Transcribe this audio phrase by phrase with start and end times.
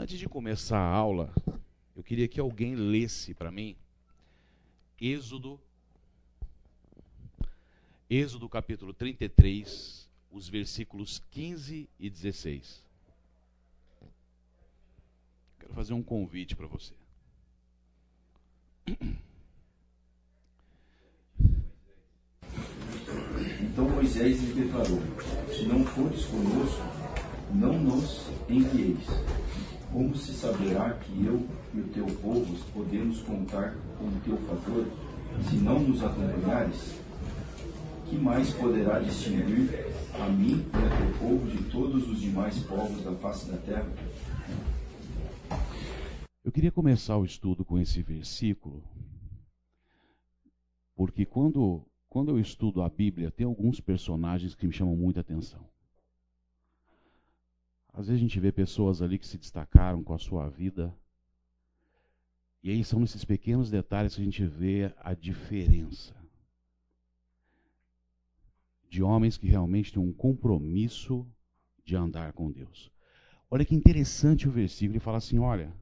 [0.00, 1.34] Antes de começar a aula,
[1.96, 3.74] eu queria que alguém lesse para mim
[5.00, 5.58] Êxodo
[8.08, 12.80] Êxodo capítulo 33, os versículos 15 e 16.
[15.58, 16.94] Quero fazer um convite para você.
[23.60, 25.00] Então Moisés lhe declarou:
[25.52, 26.82] Se não fores conosco,
[27.52, 29.04] não nos envieis.
[29.92, 34.86] Como se saberá que eu e o teu povo podemos contar com o teu favor,
[35.48, 37.00] se não nos acompanhares?
[38.08, 43.02] Que mais poderá distinguir a mim e a teu povo de todos os demais povos
[43.02, 43.90] da face da terra?
[46.44, 48.82] Eu queria começar o estudo com esse versículo,
[50.94, 55.60] porque quando, quando eu estudo a Bíblia, tem alguns personagens que me chamam muita atenção.
[57.98, 60.96] Às vezes a gente vê pessoas ali que se destacaram com a sua vida.
[62.62, 66.14] E aí são nesses pequenos detalhes que a gente vê a diferença.
[68.88, 71.26] De homens que realmente têm um compromisso
[71.84, 72.88] de andar com Deus.
[73.50, 75.74] Olha que interessante o versículo, ele fala assim: olha,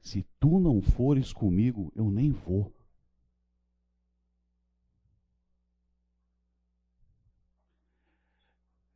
[0.00, 2.72] se tu não fores comigo, eu nem vou.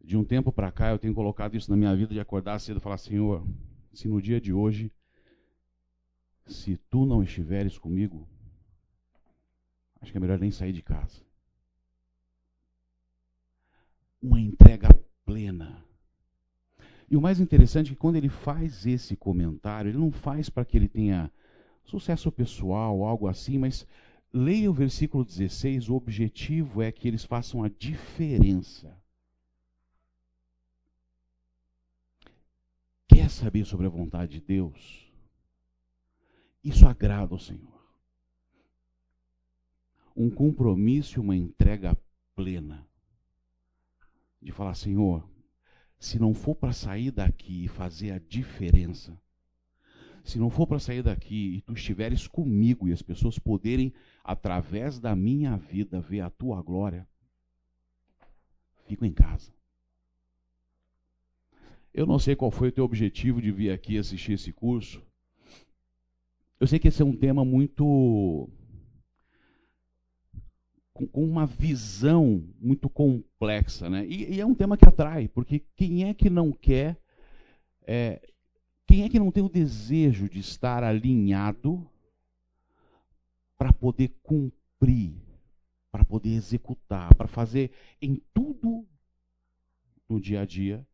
[0.04, 2.76] De um tempo para cá eu tenho colocado isso na minha vida de acordar cedo
[2.76, 3.46] e falar: Senhor,
[3.92, 4.92] se no dia de hoje,
[6.46, 8.28] se tu não estiveres comigo,
[10.00, 11.22] acho que é melhor nem sair de casa.
[14.20, 14.88] Uma entrega
[15.24, 15.82] plena.
[17.10, 20.64] E o mais interessante é que quando ele faz esse comentário, ele não faz para
[20.64, 21.30] que ele tenha
[21.84, 23.86] sucesso pessoal, algo assim, mas
[24.32, 29.03] leia o versículo 16, o objetivo é que eles façam a diferença
[33.14, 35.08] quer saber sobre a vontade de Deus,
[36.64, 37.72] isso agrada ao Senhor.
[40.16, 41.96] Um compromisso e uma entrega
[42.34, 42.84] plena.
[44.42, 45.28] De falar, Senhor,
[45.96, 49.16] se não for para sair daqui e fazer a diferença,
[50.24, 54.98] se não for para sair daqui e tu estiveres comigo e as pessoas poderem, através
[54.98, 57.06] da minha vida, ver a tua glória,
[58.86, 59.53] fico em casa.
[61.94, 65.00] Eu não sei qual foi o teu objetivo de vir aqui assistir esse curso.
[66.58, 68.50] Eu sei que esse é um tema muito.
[70.92, 74.04] com, uma visão muito complexa, né?
[74.08, 77.00] E, e, é um tema que atrai, porque quem é que não quer.
[77.86, 78.20] É,
[78.88, 81.88] quem é que não tem o desejo de estar alinhado
[83.56, 85.14] para poder cumprir,
[85.92, 87.70] para poder executar, para fazer
[88.02, 88.84] em tudo
[90.08, 90.84] no dia a dia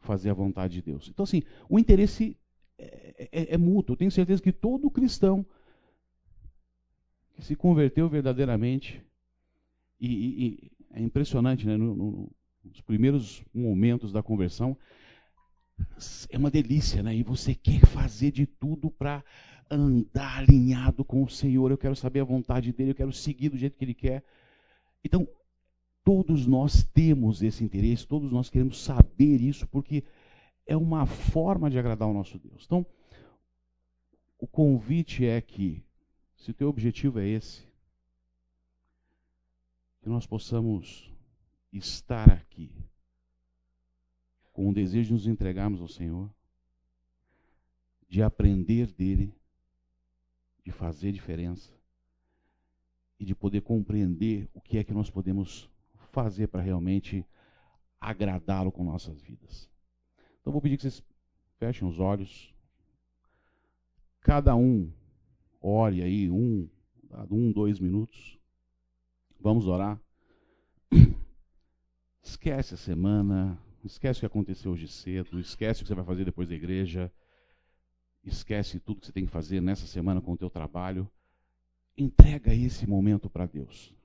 [0.00, 1.08] fazer a vontade de Deus.
[1.08, 2.36] Então, assim, o interesse
[2.78, 3.92] é, é, é mútuo.
[3.92, 5.44] Eu tenho certeza que todo cristão
[7.34, 9.02] que se converteu verdadeiramente,
[10.00, 11.76] e, e, e é impressionante, né?
[11.76, 12.32] No, no,
[12.64, 14.76] nos primeiros momentos da conversão,
[16.28, 17.14] é uma delícia, né?
[17.14, 19.24] E você quer fazer de tudo para
[19.70, 21.70] andar alinhado com o Senhor.
[21.70, 24.24] Eu quero saber a vontade dele, eu quero seguir do jeito que ele quer.
[25.04, 25.28] Então,
[26.08, 30.02] Todos nós temos esse interesse, todos nós queremos saber isso, porque
[30.64, 32.64] é uma forma de agradar o nosso Deus.
[32.64, 32.86] Então,
[34.38, 35.84] o convite é que,
[36.34, 37.62] se o teu objetivo é esse,
[40.00, 41.12] que nós possamos
[41.70, 42.72] estar aqui
[44.50, 46.30] com o desejo de nos entregarmos ao Senhor,
[48.08, 49.30] de aprender dele,
[50.64, 51.70] de fazer diferença
[53.20, 55.68] e de poder compreender o que é que nós podemos
[56.22, 57.24] fazer para realmente
[58.00, 59.70] agradá-lo com nossas vidas.
[60.40, 61.02] Então vou pedir que vocês
[61.58, 62.52] fechem os olhos.
[64.20, 64.90] Cada um
[65.60, 66.68] ore aí um,
[67.30, 68.36] um, dois minutos.
[69.38, 70.00] Vamos orar.
[72.20, 76.24] Esquece a semana, esquece o que aconteceu hoje cedo, esquece o que você vai fazer
[76.24, 77.10] depois da igreja,
[78.24, 81.08] esquece tudo que você tem que fazer nessa semana com o teu trabalho.
[81.96, 83.97] Entrega esse momento para Deus.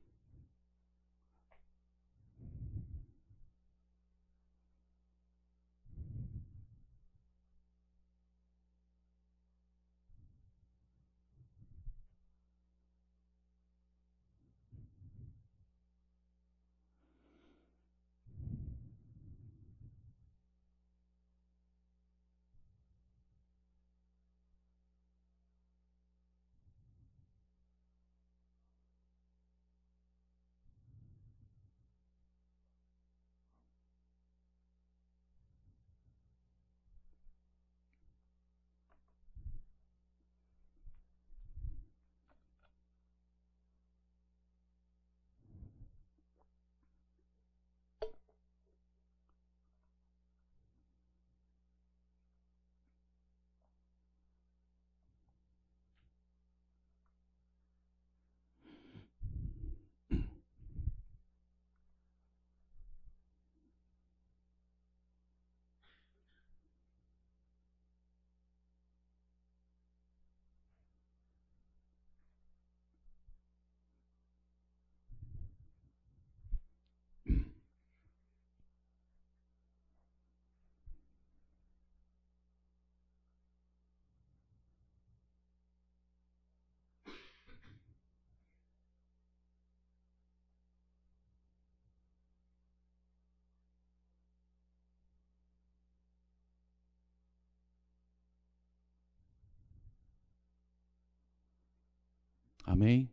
[102.64, 103.10] Amém?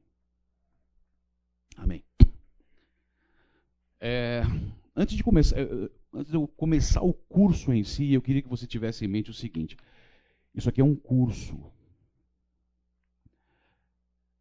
[1.76, 2.04] Amém.
[4.00, 4.42] É,
[4.94, 8.42] antes de começar, é, é, antes de eu começar o curso em si, eu queria
[8.42, 9.76] que você tivesse em mente o seguinte:
[10.54, 11.58] isso aqui é um curso.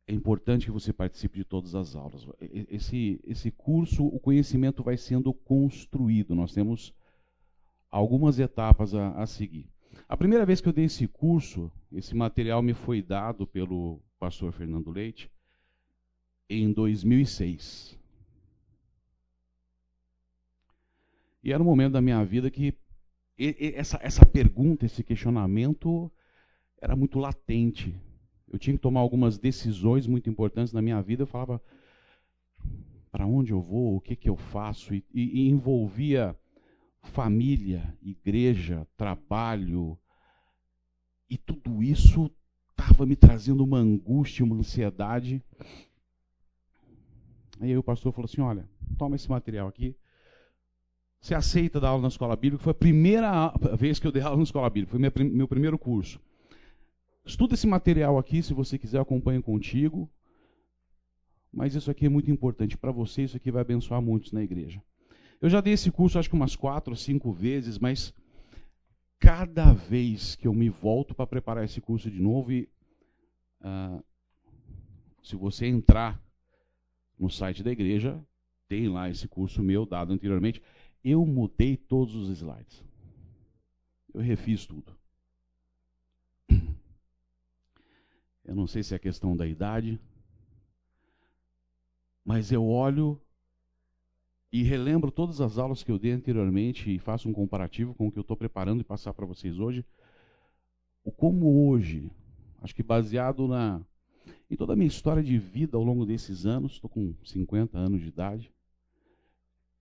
[0.08, 2.28] É importante que você participe de todas as aulas.
[2.40, 6.34] Esse, esse curso, o conhecimento vai sendo construído.
[6.34, 6.96] Nós temos
[7.92, 9.70] algumas etapas a, a seguir.
[10.08, 14.52] A primeira vez que eu dei esse curso, esse material me foi dado pelo pastor
[14.52, 15.32] Fernando Leite
[16.50, 17.98] em 2006.
[21.42, 22.76] E era um momento da minha vida que
[23.76, 26.12] essa, essa pergunta, esse questionamento
[26.82, 27.96] era muito latente.
[28.52, 31.24] Eu tinha que tomar algumas decisões muito importantes na minha vida.
[31.24, 31.62] Eu falava,
[33.10, 34.94] para onde eu vou, o que, que eu faço?
[34.94, 36.36] E, e, envolvia
[37.02, 39.98] família, igreja, trabalho.
[41.30, 42.30] E tudo isso
[43.00, 45.42] estava me trazendo uma angústia, uma ansiedade.
[47.60, 48.68] Aí o pastor falou assim: Olha,
[48.98, 49.96] toma esse material aqui.
[51.22, 52.64] Você aceita dar aula na escola bíblica?
[52.64, 55.00] Foi a primeira vez que eu dei aula na escola bíblica, foi
[55.30, 56.20] meu, primeiro curso.
[57.26, 60.10] Estuda esse material aqui, se você quiser, acompanhe contigo.
[61.52, 64.82] Mas isso aqui é muito importante para você, isso aqui vai abençoar muitos na igreja.
[65.42, 68.14] Eu já dei esse curso acho que umas quatro ou cinco vezes, mas
[69.20, 72.70] cada vez que eu me volto para preparar esse curso de novo, e,
[73.62, 74.04] uh,
[75.24, 76.22] se você entrar
[77.18, 78.24] no site da igreja,
[78.68, 80.62] tem lá esse curso meu dado anteriormente,
[81.04, 82.84] eu mudei todos os slides.
[84.14, 84.98] Eu refiz tudo.
[88.46, 90.02] Eu não sei se é questão da idade,
[92.26, 93.22] mas eu olho
[94.52, 98.12] e relembro todas as aulas que eu dei anteriormente e faço um comparativo com o
[98.12, 99.86] que eu estou preparando e passar para vocês hoje.
[101.04, 102.12] O como hoje,
[102.62, 103.82] acho que baseado na
[104.50, 108.02] em toda a minha história de vida ao longo desses anos, estou com 50 anos
[108.02, 108.52] de idade,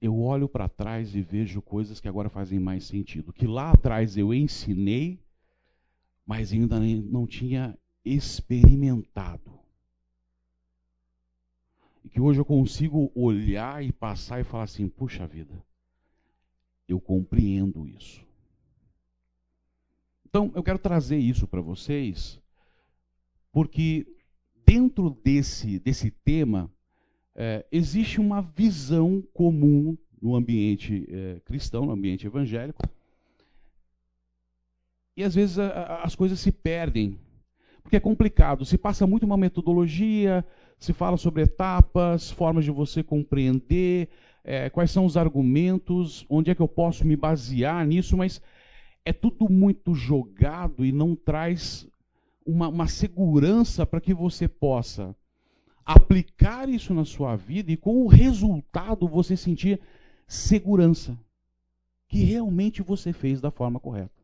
[0.00, 3.32] eu olho para trás e vejo coisas que agora fazem mais sentido.
[3.32, 5.19] Que lá atrás eu ensinei,
[6.25, 9.58] mas ainda não tinha experimentado.
[12.04, 15.64] E que hoje eu consigo olhar e passar e falar assim: puxa vida,
[16.86, 18.25] eu compreendo isso.
[20.26, 22.40] Então, eu quero trazer isso para vocês,
[23.52, 24.07] porque
[24.67, 26.71] dentro desse, desse tema,
[27.35, 32.83] é, existe uma visão comum no ambiente é, cristão, no ambiente evangélico,
[35.17, 37.19] e às vezes a, a, as coisas se perdem,
[37.83, 38.64] porque é complicado.
[38.64, 40.45] Se passa muito uma metodologia,
[40.78, 44.09] se fala sobre etapas, formas de você compreender,
[44.45, 48.40] é, quais são os argumentos, onde é que eu posso me basear nisso, mas
[49.05, 51.88] é tudo muito jogado e não traz
[52.49, 55.14] uma, uma segurança para que você possa
[55.85, 59.78] aplicar isso na sua vida e com o resultado você sentir
[60.26, 61.19] segurança
[62.09, 64.19] que realmente você fez da forma correta.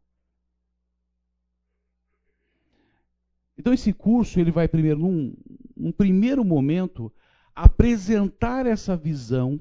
[3.58, 5.34] Então esse curso ele vai primeiro num,
[5.76, 7.12] num primeiro momento
[7.54, 9.60] apresentar essa visão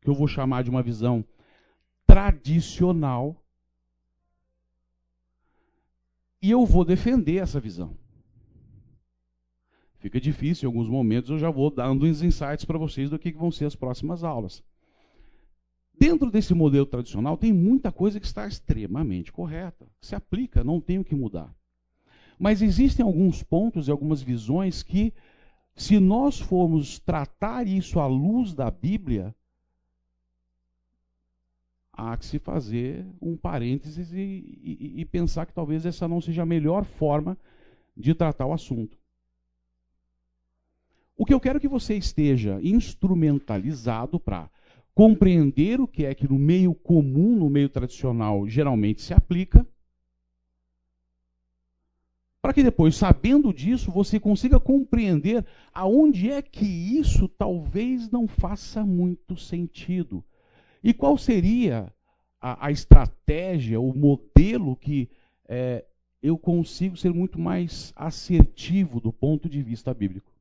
[0.00, 1.24] que eu vou chamar de uma visão
[2.04, 3.41] tradicional
[6.42, 7.96] e eu vou defender essa visão.
[9.98, 13.30] Fica difícil em alguns momentos, eu já vou dando uns insights para vocês do que
[13.30, 14.60] vão ser as próximas aulas.
[15.96, 20.98] Dentro desse modelo tradicional tem muita coisa que está extremamente correta, se aplica, não tem
[20.98, 21.54] o que mudar.
[22.36, 25.14] Mas existem alguns pontos e algumas visões que,
[25.76, 29.32] se nós formos tratar isso à luz da Bíblia,
[31.92, 34.18] há que se fazer um parênteses e,
[34.62, 37.36] e, e pensar que talvez essa não seja a melhor forma
[37.96, 38.96] de tratar o assunto.
[41.16, 44.50] O que eu quero que você esteja instrumentalizado para
[44.94, 49.66] compreender o que é que no meio comum, no meio tradicional, geralmente se aplica,
[52.40, 58.84] para que depois, sabendo disso, você consiga compreender aonde é que isso talvez não faça
[58.84, 60.24] muito sentido.
[60.82, 61.92] E qual seria
[62.40, 65.08] a, a estratégia, o modelo que
[65.48, 65.84] é,
[66.22, 70.32] eu consigo ser muito mais assertivo do ponto de vista bíblico.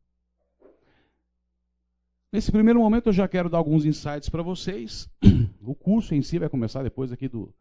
[2.31, 5.09] Nesse primeiro momento eu já quero dar alguns insights para vocês.
[5.63, 7.53] O curso em si vai começar depois aqui do,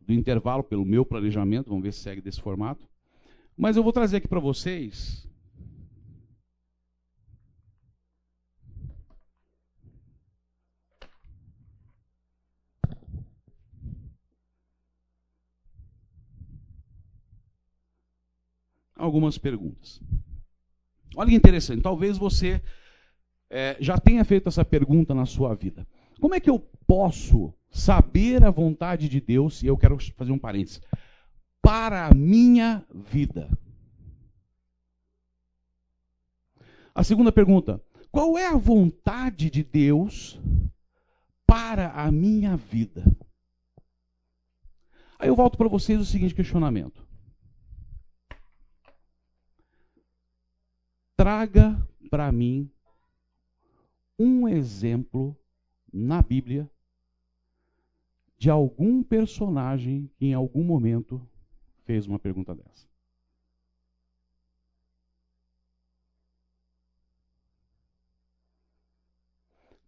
[0.00, 2.88] do intervalo, pelo meu planejamento, vamos ver se segue desse formato.
[3.54, 5.28] Mas eu vou trazer aqui para vocês
[18.96, 20.00] algumas perguntas.
[21.16, 22.60] Olha que interessante, talvez você
[23.50, 25.86] é, já tenha feito essa pergunta na sua vida.
[26.20, 29.62] Como é que eu posso saber a vontade de Deus?
[29.62, 30.80] E eu quero fazer um parênteses.
[31.60, 33.50] Para a minha vida.
[36.94, 40.40] A segunda pergunta: qual é a vontade de Deus
[41.46, 43.04] para a minha vida?
[45.18, 47.03] Aí eu volto para vocês o seguinte questionamento.
[51.16, 51.80] Traga
[52.10, 52.70] para mim
[54.18, 55.36] um exemplo
[55.92, 56.70] na Bíblia
[58.36, 61.26] de algum personagem que em algum momento
[61.84, 62.88] fez uma pergunta dessa.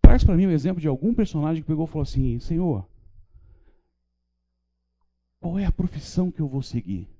[0.00, 2.88] Traz para mim um exemplo de algum personagem que pegou e falou assim: Senhor,
[5.40, 7.15] qual é a profissão que eu vou seguir?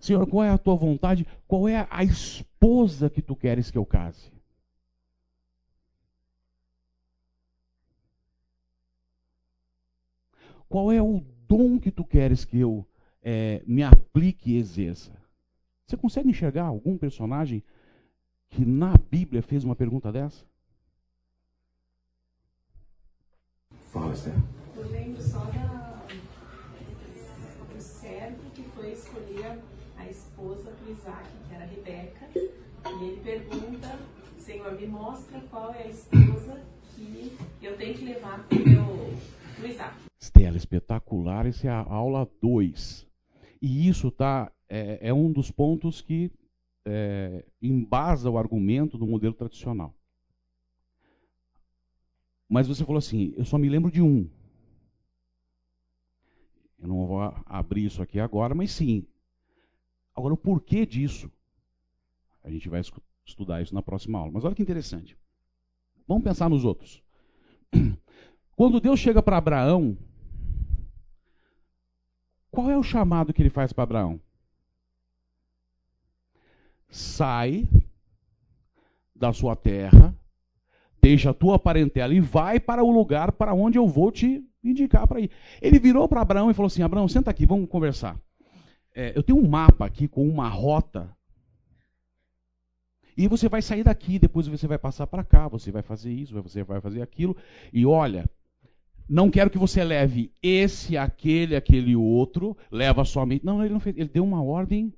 [0.00, 1.26] Senhor, qual é a tua vontade?
[1.46, 4.32] Qual é a esposa que tu queres que eu case?
[10.68, 12.86] Qual é o dom que tu queres que eu
[13.22, 15.12] é, me aplique e exerça?
[15.86, 17.62] Você consegue enxergar algum personagem
[18.48, 20.44] que na Bíblia fez uma pergunta dessa?
[23.90, 24.59] Fala, Esther.
[33.04, 33.98] Ele pergunta,
[34.38, 36.62] Senhor, me mostra qual é a esposa
[36.94, 39.96] que eu tenho que levar para o meu Isaac.
[40.20, 43.06] Estela, espetacular, essa é a aula 2.
[43.62, 46.30] E isso tá, é, é um dos pontos que
[46.84, 49.94] é, embasa o argumento do modelo tradicional.
[52.48, 54.28] Mas você falou assim, eu só me lembro de um.
[56.78, 59.06] Eu não vou abrir isso aqui agora, mas sim.
[60.14, 61.30] Agora, o porquê disso?
[62.42, 62.80] A gente vai
[63.24, 64.32] estudar isso na próxima aula.
[64.32, 65.16] Mas olha que interessante.
[66.06, 67.02] Vamos pensar nos outros.
[68.56, 69.96] Quando Deus chega para Abraão,
[72.50, 74.20] qual é o chamado que ele faz para Abraão?
[76.90, 77.68] sai
[79.14, 80.14] da sua terra,
[81.00, 85.06] deixa a tua parentela e vai para o lugar para onde eu vou te indicar
[85.06, 85.30] para ir.
[85.62, 88.18] Ele virou para Abraão e falou assim: Abraão, senta aqui, vamos conversar.
[88.94, 91.08] É, eu tenho um mapa aqui com uma rota.
[93.16, 96.40] E você vai sair daqui, depois você vai passar para cá, você vai fazer isso,
[96.42, 97.36] você vai fazer aquilo.
[97.72, 98.28] E olha,
[99.08, 103.44] não quero que você leve esse, aquele, aquele outro, leva somente.
[103.44, 104.92] Não, ele não fez, ele deu uma ordem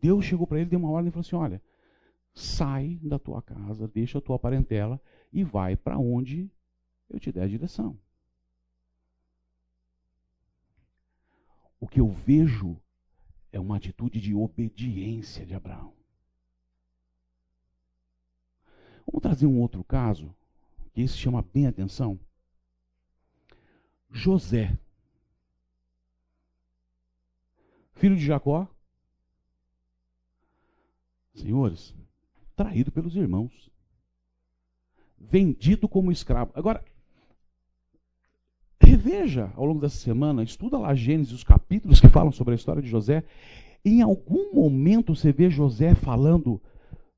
[0.00, 1.62] Deus chegou para ele, deu uma ordem e falou assim: Olha,
[2.32, 5.00] sai da tua casa, deixa a tua parentela
[5.32, 6.50] e vai para onde
[7.08, 7.98] eu te der a direção.
[11.78, 12.80] O que eu vejo
[13.52, 15.92] é uma atitude de obediência de Abraão.
[19.06, 20.34] Vamos trazer um outro caso,
[20.92, 22.18] que esse chama bem a atenção.
[24.10, 24.78] José,
[27.92, 28.68] filho de Jacó,
[31.34, 31.94] Senhores,
[32.54, 33.70] traído pelos irmãos.
[35.18, 36.50] Vendido como escravo.
[36.54, 36.84] Agora,
[39.00, 42.82] reveja ao longo dessa semana, estuda lá Gênesis, os capítulos que falam sobre a história
[42.82, 43.24] de José.
[43.82, 46.60] Em algum momento você vê José falando: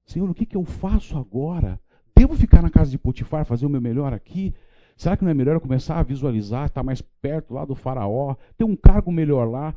[0.07, 1.81] Senhor, o que, que eu faço agora?
[2.17, 4.55] Devo ficar na casa de Potifar, fazer o meu melhor aqui?
[4.97, 8.37] Será que não é melhor eu começar a visualizar, estar mais perto lá do faraó,
[8.57, 9.75] ter um cargo melhor lá?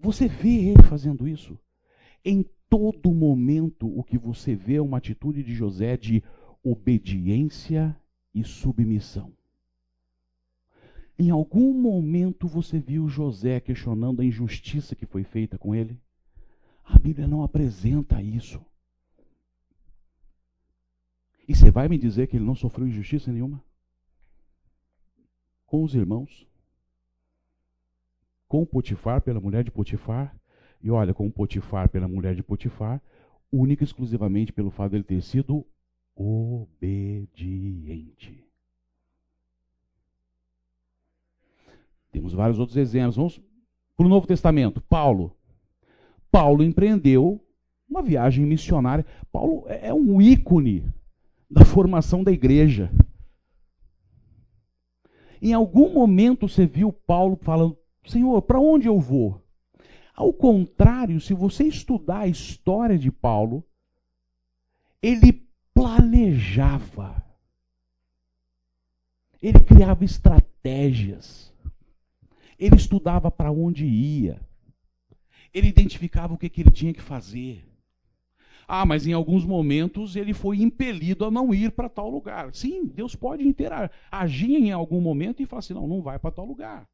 [0.00, 1.56] Você vê ele fazendo isso.
[2.24, 6.24] Em todo momento o que você vê é uma atitude de José de
[6.64, 7.94] obediência
[8.34, 9.32] e submissão.
[11.22, 15.96] Em algum momento você viu José questionando a injustiça que foi feita com ele?
[16.82, 18.60] A Bíblia não apresenta isso.
[21.46, 23.62] E você vai me dizer que ele não sofreu injustiça nenhuma?
[25.64, 26.44] Com os irmãos?
[28.48, 30.36] Com Potifar, pela mulher de Potifar?
[30.82, 33.00] E olha, com Potifar pela mulher de Potifar,
[33.52, 35.64] única e exclusivamente pelo fato dele ter sido
[36.16, 37.32] obediente.
[42.12, 43.16] Temos vários outros exemplos.
[43.16, 43.40] Vamos
[43.96, 44.80] para o Novo Testamento.
[44.82, 45.34] Paulo.
[46.30, 47.44] Paulo empreendeu
[47.88, 49.04] uma viagem missionária.
[49.32, 50.88] Paulo é, é um ícone
[51.50, 52.90] da formação da igreja.
[55.40, 57.76] Em algum momento você viu Paulo falando:
[58.06, 59.42] Senhor, para onde eu vou?
[60.14, 63.64] Ao contrário, se você estudar a história de Paulo,
[65.02, 67.24] ele planejava.
[69.40, 71.51] Ele criava estratégias.
[72.62, 74.40] Ele estudava para onde ia.
[75.52, 77.68] Ele identificava o que, que ele tinha que fazer.
[78.68, 82.54] Ah, mas em alguns momentos ele foi impelido a não ir para tal lugar.
[82.54, 86.30] Sim, Deus pode interagir, agir em algum momento e falar assim: não, não vai para
[86.30, 86.88] tal lugar.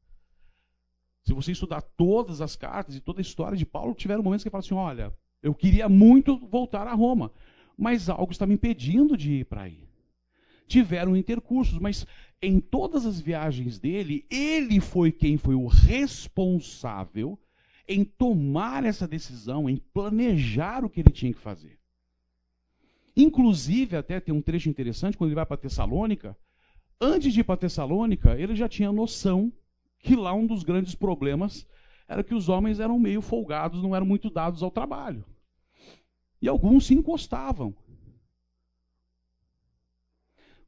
[1.23, 4.47] Se você estudar todas as cartas e toda a história de Paulo, tiveram momentos que
[4.47, 7.31] ele fala assim: olha, eu queria muito voltar a Roma,
[7.77, 9.88] mas algo está me impedindo de ir para aí.
[10.69, 12.05] Tiveram intercursos, mas
[12.41, 17.37] em todas as viagens dele, ele foi quem foi o responsável
[17.87, 21.79] em tomar essa decisão, em planejar o que ele tinha que fazer.
[23.17, 26.37] Inclusive, até tem um trecho interessante, quando ele vai para Tessalônica,
[27.01, 29.51] antes de ir para Tessalônica, ele já tinha noção
[29.97, 31.67] que lá um dos grandes problemas
[32.07, 35.25] era que os homens eram meio folgados, não eram muito dados ao trabalho.
[36.39, 37.75] E alguns se encostavam.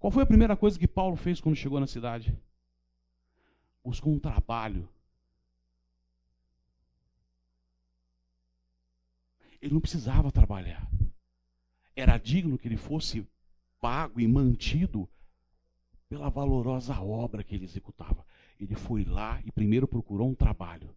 [0.02, 2.38] Qual foi a primeira coisa que Paulo fez quando chegou na cidade?
[3.82, 4.90] Buscou um trabalho
[9.62, 10.90] Ele não precisava trabalhar.
[11.96, 13.26] Era digno que ele fosse
[13.80, 15.08] pago e mantido
[16.10, 18.26] pela valorosa obra que ele executava.
[18.60, 20.96] Ele foi lá e primeiro procurou um trabalho.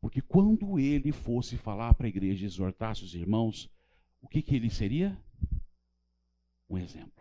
[0.00, 3.70] Porque quando ele fosse falar para a igreja, exortasse os irmãos,
[4.22, 5.16] o que, que ele seria?
[6.70, 7.19] Um exemplo.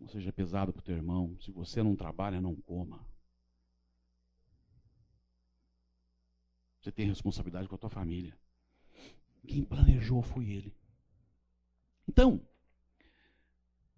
[0.00, 1.36] Não seja pesado para o teu irmão.
[1.40, 3.06] Se você não trabalha, não coma.
[6.80, 8.34] Você tem responsabilidade com a tua família.
[9.46, 10.74] Quem planejou foi ele.
[12.08, 12.40] Então,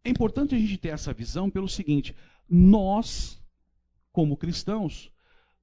[0.05, 2.17] é importante a gente ter essa visão pelo seguinte:
[2.49, 3.41] nós,
[4.11, 5.13] como cristãos,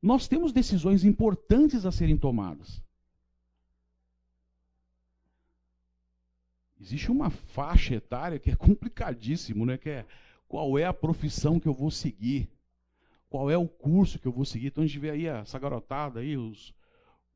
[0.01, 2.81] nós temos decisões importantes a serem tomadas.
[6.79, 9.77] Existe uma faixa etária que é complicadíssimo, né?
[9.77, 10.07] Que é
[10.49, 12.49] qual é a profissão que eu vou seguir,
[13.29, 14.67] qual é o curso que eu vou seguir.
[14.67, 16.73] Então a gente vê aí essa garotada aí, os,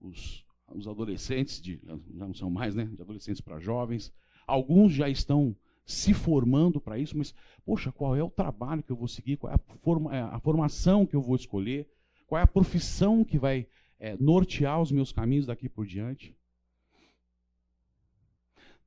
[0.02, 2.86] os, os adolescentes, de, já não são mais, né?
[2.86, 4.12] De adolescentes para jovens.
[4.48, 8.96] Alguns já estão se formando para isso, mas, poxa, qual é o trabalho que eu
[8.96, 9.38] vou seguir?
[9.38, 11.88] Qual é a, forma, é, a formação que eu vou escolher?
[12.26, 13.68] Qual é a profissão que vai
[14.00, 16.36] é, nortear os meus caminhos daqui por diante?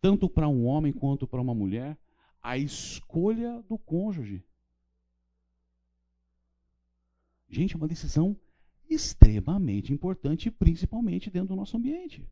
[0.00, 1.96] Tanto para um homem quanto para uma mulher,
[2.46, 4.40] a escolha do cônjuge.
[7.48, 8.38] Gente, é uma decisão
[8.88, 12.24] extremamente importante, principalmente dentro do nosso ambiente.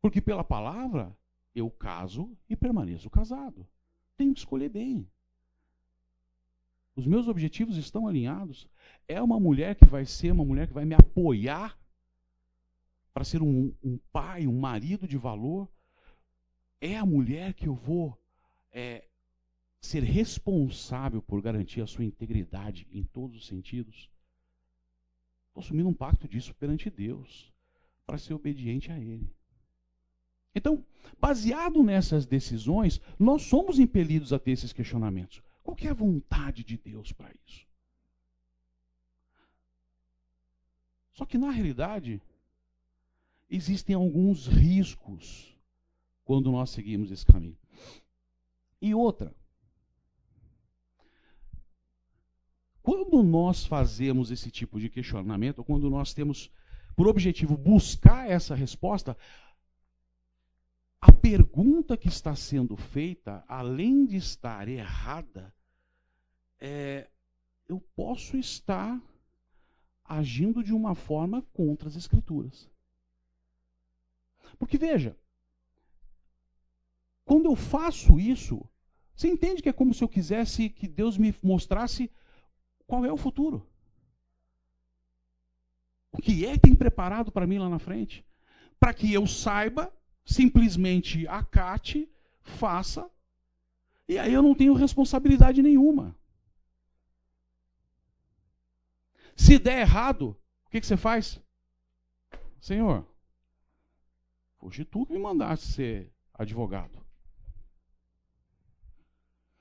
[0.00, 1.12] Porque pela palavra
[1.52, 3.66] eu caso e permaneço casado.
[4.16, 5.10] Tenho que escolher bem.
[6.94, 8.68] Os meus objetivos estão alinhados.
[9.08, 11.76] É uma mulher que vai ser uma mulher que vai me apoiar
[13.16, 15.66] para ser um, um, pai, um marido de valor.
[16.78, 18.14] É a mulher que eu vou
[18.70, 19.08] é,
[19.80, 24.10] ser responsável por garantir a sua integridade em todos os sentidos,
[25.48, 27.50] estou assumindo um pacto disso perante Deus,
[28.06, 29.34] para ser obediente a Ele.
[30.54, 30.84] Então,
[31.18, 35.42] baseado nessas decisões, nós somos impelidos a ter esses questionamentos.
[35.62, 37.66] Qual é a vontade de Deus para isso?
[41.12, 42.20] Só que, na realidade,
[43.48, 45.56] existem alguns riscos
[46.24, 47.56] quando nós seguimos esse caminho.
[48.80, 49.34] E outra,
[52.86, 56.48] Quando nós fazemos esse tipo de questionamento, quando nós temos
[56.94, 59.16] por objetivo buscar essa resposta,
[61.00, 65.52] a pergunta que está sendo feita, além de estar errada,
[66.60, 67.10] é:
[67.68, 69.02] eu posso estar
[70.04, 72.70] agindo de uma forma contra as Escrituras.
[74.58, 75.16] Porque veja,
[77.24, 78.64] quando eu faço isso,
[79.14, 82.10] você entende que é como se eu quisesse que Deus me mostrasse
[82.86, 83.66] qual é o futuro?
[86.12, 88.24] O que é que tem preparado para mim lá na frente?
[88.78, 89.92] Para que eu saiba,
[90.24, 92.08] simplesmente acate,
[92.42, 93.10] faça,
[94.08, 96.16] e aí eu não tenho responsabilidade nenhuma.
[99.34, 101.40] Se der errado, o que, que você faz?
[102.60, 103.06] Senhor,
[104.66, 106.98] foste tu me mandaste ser advogado.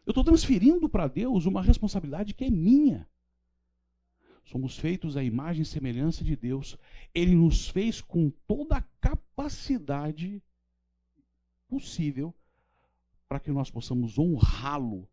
[0.04, 3.08] Eu estou transferindo para Deus uma responsabilidade que é minha.
[4.44, 6.76] Somos feitos à imagem e semelhança de Deus.
[7.14, 10.42] Ele nos fez com toda a capacidade
[11.68, 12.34] possível
[13.28, 15.08] para que nós possamos honrá-lo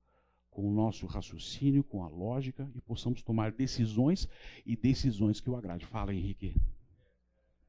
[0.50, 4.26] com o nosso raciocínio, com a lógica e possamos tomar decisões
[4.64, 5.84] e decisões que o agrade.
[5.84, 6.54] Fala, Henrique.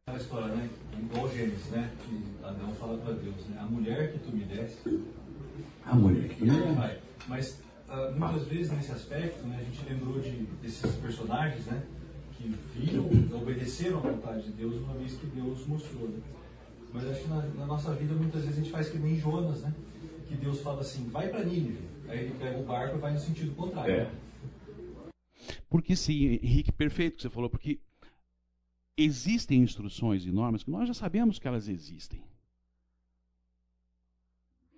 [0.05, 0.69] A história, né?
[0.99, 1.89] Igual Gênesis, né?
[2.03, 3.57] Que Adão fala para Deus, né?
[3.57, 4.99] A mulher que tu me deste.
[5.85, 7.01] A mulher que tu me deste.
[7.25, 11.83] Mas uh, muitas vezes nesse aspecto, né, a gente lembrou de, desses personagens, né?
[12.35, 16.09] Que viram, obedeceram à vontade de Deus uma vez que Deus mostrou.
[16.09, 16.19] Né?
[16.91, 19.61] Mas acho que na, na, nossa vida muitas vezes a gente faz que nem Jonas,
[19.61, 19.73] né?
[20.27, 21.79] Que Deus fala assim, vai para Nínive.
[22.09, 23.93] Aí ele pega o barco e vai no sentido contrário.
[23.93, 24.11] É.
[25.69, 27.79] Porque sim, Henrique, perfeito que você falou, porque
[28.95, 32.23] existem instruções e normas que nós já sabemos que elas existem.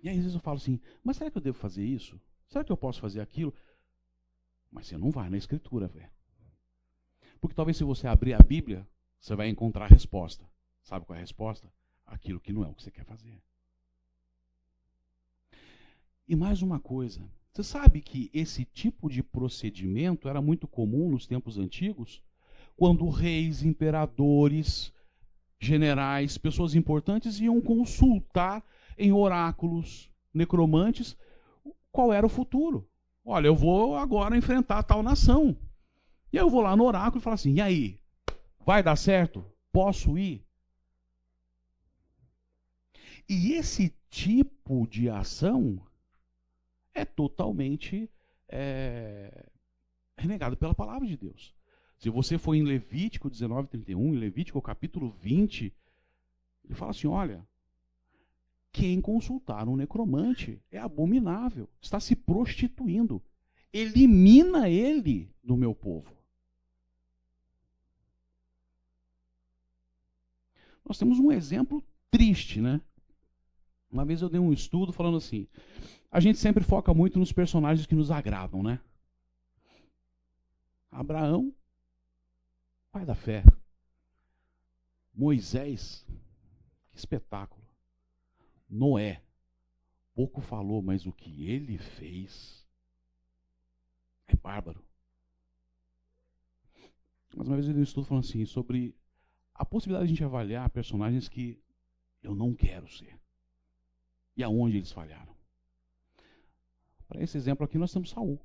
[0.02, 2.20] E aí às vezes eu falo assim, mas será que eu devo fazer isso?
[2.48, 3.52] Será que eu posso fazer aquilo?
[4.70, 6.10] Mas você não vai na escritura, velho.
[7.40, 8.86] Porque talvez se você abrir a Bíblia,
[9.18, 10.48] você vai encontrar a resposta.
[10.82, 11.70] Sabe qual é a resposta?
[12.06, 13.42] Aquilo que não é o que você quer fazer.
[16.28, 21.26] E mais uma coisa, você sabe que esse tipo de procedimento era muito comum nos
[21.26, 22.22] tempos antigos?
[22.76, 24.92] Quando reis, imperadores,
[25.58, 28.62] generais, pessoas importantes iam consultar
[28.98, 31.16] em oráculos, necromantes,
[31.90, 32.88] qual era o futuro.
[33.24, 35.56] Olha, eu vou agora enfrentar tal nação.
[36.32, 38.00] E aí eu vou lá no oráculo e falo assim: e aí?
[38.64, 39.44] Vai dar certo?
[39.72, 40.44] Posso ir?
[43.28, 45.80] E esse tipo de ação
[46.94, 48.10] é totalmente
[48.48, 49.46] é,
[50.16, 51.55] renegado pela palavra de Deus.
[51.96, 55.72] Se você for em Levítico 19, 31, em Levítico capítulo 20,
[56.64, 57.46] ele fala assim: olha,
[58.70, 63.22] quem consultar um necromante é abominável, está se prostituindo.
[63.72, 66.14] Elimina ele do meu povo.
[70.84, 72.80] Nós temos um exemplo triste, né?
[73.90, 75.48] Uma vez eu dei um estudo falando assim:
[76.10, 78.78] a gente sempre foca muito nos personagens que nos agradam, né?
[80.90, 81.52] Abraão,
[82.96, 83.44] pai da fé.
[85.12, 86.06] Moisés,
[86.90, 87.62] que espetáculo.
[88.66, 89.22] Noé.
[90.14, 92.66] Pouco falou, mas o que ele fez
[94.26, 94.82] é bárbaro.
[97.36, 98.96] Mas uma vez eu dei um estudo falando assim sobre
[99.54, 101.62] a possibilidade de a gente avaliar personagens que
[102.22, 103.20] eu não quero ser.
[104.34, 105.36] E aonde eles falharam.
[107.06, 108.40] Para esse exemplo aqui nós temos Saul.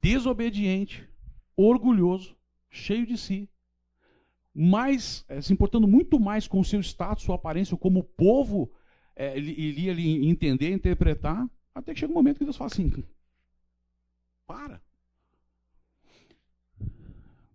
[0.00, 1.08] Desobediente,
[1.56, 2.36] orgulhoso,
[2.70, 3.48] cheio de si,
[4.54, 8.70] mais, é, se importando muito mais com o seu status, sua aparência, como o povo
[9.14, 12.92] é, iria ele entender, interpretar, até que chega um momento que Deus fala assim:
[14.46, 14.80] para.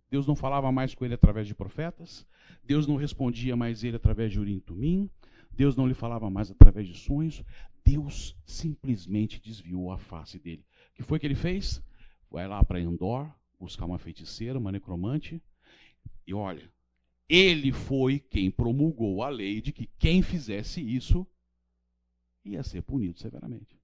[0.10, 2.26] Deus não falava mais com ele através de profetas,
[2.64, 5.10] Deus não respondia mais ele através de Urim Tumim,
[5.52, 7.44] Deus não lhe falava mais através de sonhos,
[7.84, 10.64] Deus simplesmente desviou a face dele.
[10.92, 11.82] O que foi que ele fez?
[12.34, 15.40] Vai lá para Endor, buscar uma feiticeira, uma necromante,
[16.26, 16.68] e olha,
[17.30, 21.28] ele foi quem promulgou a lei de que quem fizesse isso
[22.44, 23.80] ia ser punido severamente.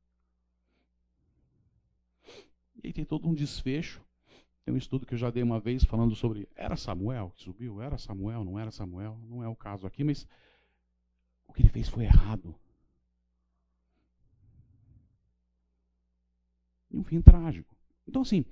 [2.84, 4.04] E aí tem todo um desfecho.
[4.66, 7.80] Tem um estudo que eu já dei uma vez falando sobre era Samuel que subiu,
[7.80, 10.28] era Samuel, não era Samuel, não é o caso aqui, mas
[11.48, 12.56] o que ele fez foi errado.
[16.90, 17.79] E um fim trágico.
[18.10, 18.44] Então, assim,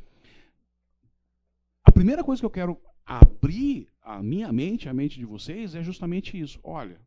[1.84, 5.82] a primeira coisa que eu quero abrir a minha mente, a mente de vocês, é
[5.82, 6.60] justamente isso.
[6.64, 7.02] Olha,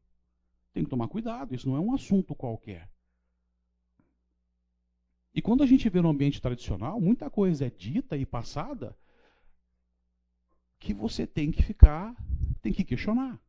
[0.72, 2.90] tem que tomar cuidado, isso não é um assunto qualquer.
[5.32, 8.96] E quando a gente vê no ambiente tradicional, muita coisa é dita e passada
[10.80, 12.16] que você tem que ficar,
[12.60, 13.40] tem que questionar.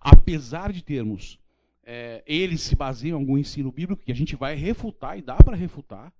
[0.00, 1.40] Apesar de termos,
[1.82, 5.34] é, eles se baseiam em algum ensino bíblico que a gente vai refutar e dá
[5.34, 6.12] para refutar,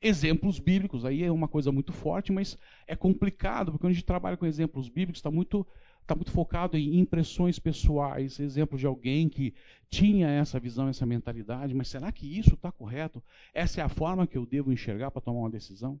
[0.00, 1.04] exemplos bíblicos.
[1.04, 2.56] Aí é uma coisa muito forte, mas
[2.86, 5.66] é complicado, porque quando a gente trabalha com exemplos bíblicos, está muito,
[6.06, 9.54] tá muito focado em impressões pessoais, exemplos de alguém que
[9.88, 13.22] tinha essa visão, essa mentalidade, mas será que isso está correto?
[13.52, 16.00] Essa é a forma que eu devo enxergar para tomar uma decisão?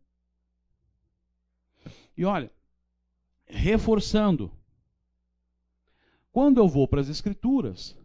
[2.16, 2.50] E olha,
[3.46, 4.50] reforçando,
[6.30, 7.96] quando eu vou para as Escrituras,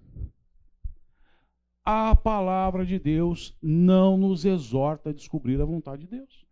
[1.86, 6.46] a palavra de Deus não nos exorta a descobrir a vontade de Deus.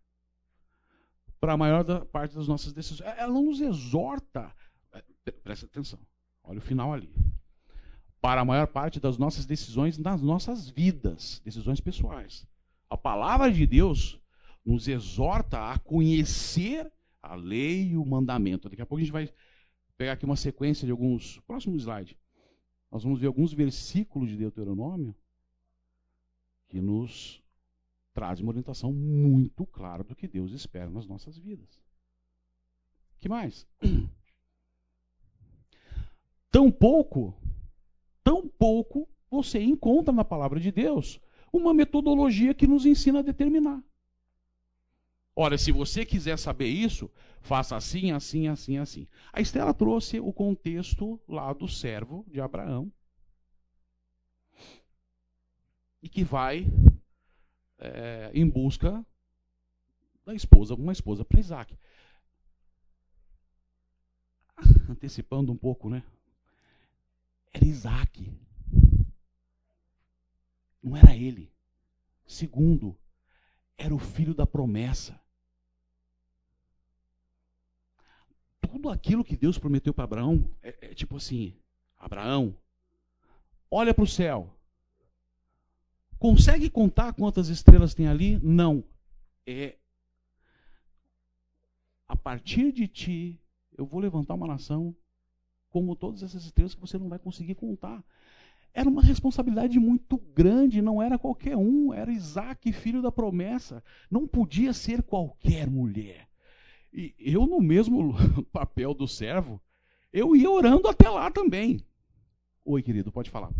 [1.40, 3.08] Para a maior da, parte das nossas decisões.
[3.16, 4.54] Ela não nos exorta.
[4.92, 5.98] É, presta atenção.
[6.44, 7.12] Olha o final ali.
[8.20, 12.46] Para a maior parte das nossas decisões nas nossas vidas, decisões pessoais.
[12.88, 14.20] A palavra de Deus
[14.64, 18.68] nos exorta a conhecer a lei e o mandamento.
[18.68, 19.28] Daqui a pouco a gente vai
[19.96, 21.40] pegar aqui uma sequência de alguns.
[21.40, 22.16] Próximo slide.
[22.90, 25.16] Nós vamos ver alguns versículos de Deuteronômio
[26.72, 27.44] que nos
[28.14, 31.78] traz uma orientação muito clara do que Deus espera nas nossas vidas.
[33.20, 33.66] que mais?
[36.50, 37.34] Tão pouco,
[38.22, 41.18] tão pouco você encontra na palavra de Deus
[41.50, 43.82] uma metodologia que nos ensina a determinar.
[45.34, 49.08] Olha, se você quiser saber isso, faça assim, assim, assim, assim.
[49.32, 52.92] A Estela trouxe o contexto lá do servo de Abraão.
[56.02, 56.66] E que vai
[57.78, 59.04] é, em busca
[60.24, 61.78] da esposa, uma esposa para Isaac.
[64.88, 66.02] Antecipando um pouco, né?
[67.52, 68.32] Era Isaac.
[70.82, 71.52] Não era ele.
[72.26, 72.98] Segundo,
[73.76, 75.20] era o filho da promessa.
[78.60, 81.56] Tudo aquilo que Deus prometeu para Abraão é, é tipo assim:
[81.96, 82.56] Abraão,
[83.70, 84.56] olha para o céu.
[86.22, 88.38] Consegue contar quantas estrelas tem ali?
[88.40, 88.84] Não.
[89.44, 89.74] É
[92.06, 93.40] a partir de ti,
[93.76, 94.94] eu vou levantar uma nação
[95.68, 98.04] como todas essas estrelas que você não vai conseguir contar.
[98.72, 103.82] Era uma responsabilidade muito grande, não era qualquer um, era Isaac, filho da promessa.
[104.08, 106.28] Não podia ser qualquer mulher.
[106.92, 108.14] E eu, no mesmo
[108.52, 109.60] papel do servo,
[110.12, 111.84] eu ia orando até lá também.
[112.64, 113.50] Oi, querido, pode falar.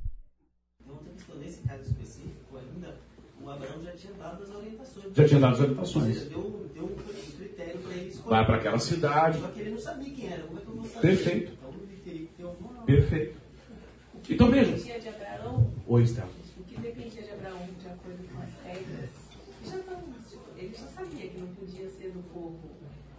[0.81, 1.03] Então,
[1.41, 2.02] nesse caso
[3.45, 5.15] o Abraão já tinha dado as orientações.
[5.15, 6.07] Já tinha dado as orientações.
[6.07, 8.31] Ou seja, deu, deu um critério para ele escolher.
[8.31, 9.41] Vai para aquela cidade.
[9.41, 10.43] Só que ele não sabia quem era.
[10.43, 11.01] Como é que eu vou saber?
[11.01, 11.53] Perfeito.
[11.53, 12.83] Então ele teria que ter alguma.
[12.85, 13.43] Perfeito.
[14.31, 15.01] Então veja.
[15.01, 15.73] de Abraão.
[15.87, 16.31] Oi, Estela.
[16.59, 19.11] O que dependia de Abraão, de acordo com as regras,
[19.65, 20.03] já não,
[20.57, 22.59] ele já sabia que não podia ser do povo,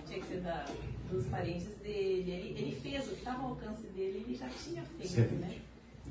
[0.08, 0.66] tinha que ser da,
[1.12, 2.32] dos parentes dele.
[2.32, 5.34] Ele, ele fez o que estava ao alcance dele, ele já tinha feito, Excelente.
[5.36, 5.56] né?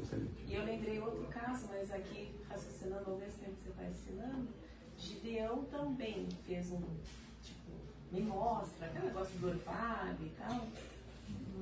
[0.01, 0.45] Excelente.
[0.47, 4.49] E eu lembrei outro caso, mas aqui, raciocinando ao mesmo tempo que você está ensinando,
[4.97, 6.83] Gideão também fez um,
[7.43, 7.73] tipo,
[8.11, 10.67] me mostra, aquele negócio do orvalho e tal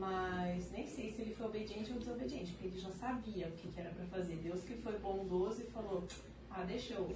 [0.00, 3.68] mas nem sei se ele foi obediente ou desobediente, porque ele já sabia o que,
[3.68, 4.36] que era para fazer.
[4.36, 6.02] Deus que foi bondoso e falou,
[6.50, 7.14] ah, deixa eu.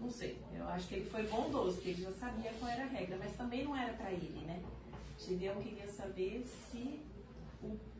[0.00, 2.86] Não sei, eu acho que ele foi bondoso, porque ele já sabia qual era a
[2.86, 4.62] regra, mas também não era para ele, né?
[5.18, 7.00] Gideão queria saber se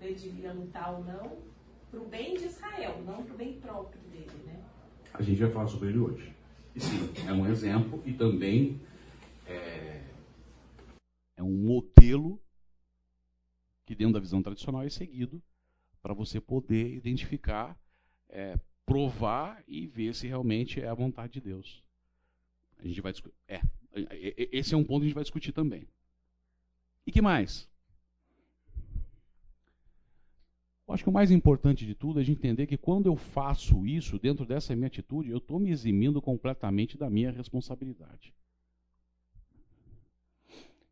[0.00, 1.53] ele devia lutar ou não
[1.94, 4.62] para o bem de Israel, não para o bem próprio dele, né?
[5.12, 6.34] A gente vai falar sobre ele hoje.
[6.74, 8.80] E sim, é um exemplo e também
[9.46, 10.02] é,
[11.36, 12.42] é um modelo
[13.86, 15.40] que dentro da visão tradicional é seguido
[16.02, 17.78] para você poder identificar,
[18.28, 21.82] é, provar e ver se realmente é a vontade de Deus.
[22.76, 23.12] A gente vai
[23.46, 23.60] é,
[24.50, 25.86] esse é um ponto que a gente vai discutir também.
[27.06, 27.70] E que mais?
[30.86, 33.16] Eu acho que o mais importante de tudo é a gente entender que quando eu
[33.16, 38.34] faço isso, dentro dessa minha atitude, eu estou me eximindo completamente da minha responsabilidade.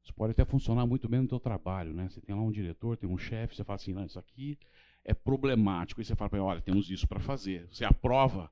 [0.02, 2.08] Isso pode até funcionar muito bem no teu trabalho, né?
[2.08, 4.58] Você tem lá um diretor, tem um chefe, você fala assim, não, isso aqui
[5.04, 6.00] é problemático.
[6.00, 7.68] E você fala para ele, olha, temos isso para fazer.
[7.70, 8.50] Você aprova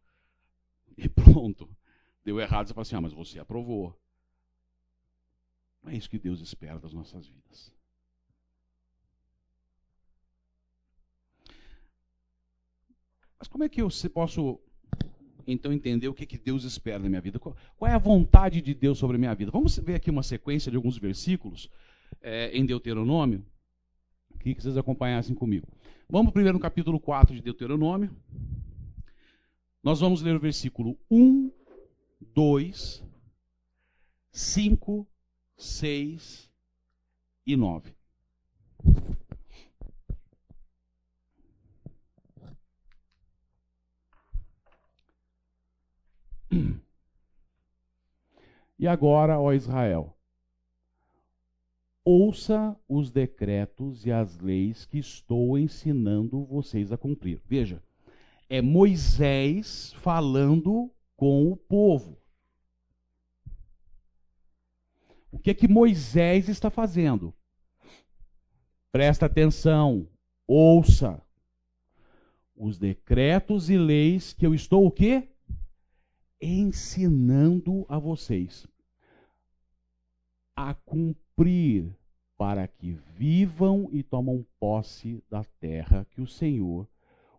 [0.96, 1.68] e pronto.
[2.22, 3.98] Deu errado, você fala assim, ah, mas você aprovou.
[5.86, 7.72] É isso que Deus espera das nossas vidas.
[13.40, 14.60] Mas como é que eu posso
[15.46, 17.38] então entender o que, que Deus espera da minha vida.
[17.38, 19.50] Qual, qual, é a vontade de Deus sobre a minha vida?
[19.50, 21.68] Vamos ver aqui uma sequência de alguns versículos
[22.20, 23.44] é, em Deuteronômio.
[24.38, 25.66] Queria que vocês acompanhassem comigo.
[26.08, 28.14] Vamos primeiro no capítulo 4 de Deuteronômio.
[29.82, 31.50] Nós vamos ler o versículo 1,
[32.20, 33.04] 2,
[34.30, 35.06] 5,
[35.56, 36.50] 6
[37.46, 37.99] e 9.
[48.78, 50.16] E agora, ó Israel,
[52.02, 57.42] ouça os decretos e as leis que estou ensinando vocês a cumprir.
[57.46, 57.82] Veja,
[58.48, 62.18] é Moisés falando com o povo.
[65.30, 67.34] O que é que Moisés está fazendo?
[68.90, 70.08] Presta atenção,
[70.46, 71.22] ouça
[72.56, 75.28] os decretos e leis que eu estou o quê?
[76.40, 78.66] Ensinando a vocês
[80.56, 81.94] a cumprir
[82.36, 86.88] para que vivam e tomam posse da terra que o Senhor,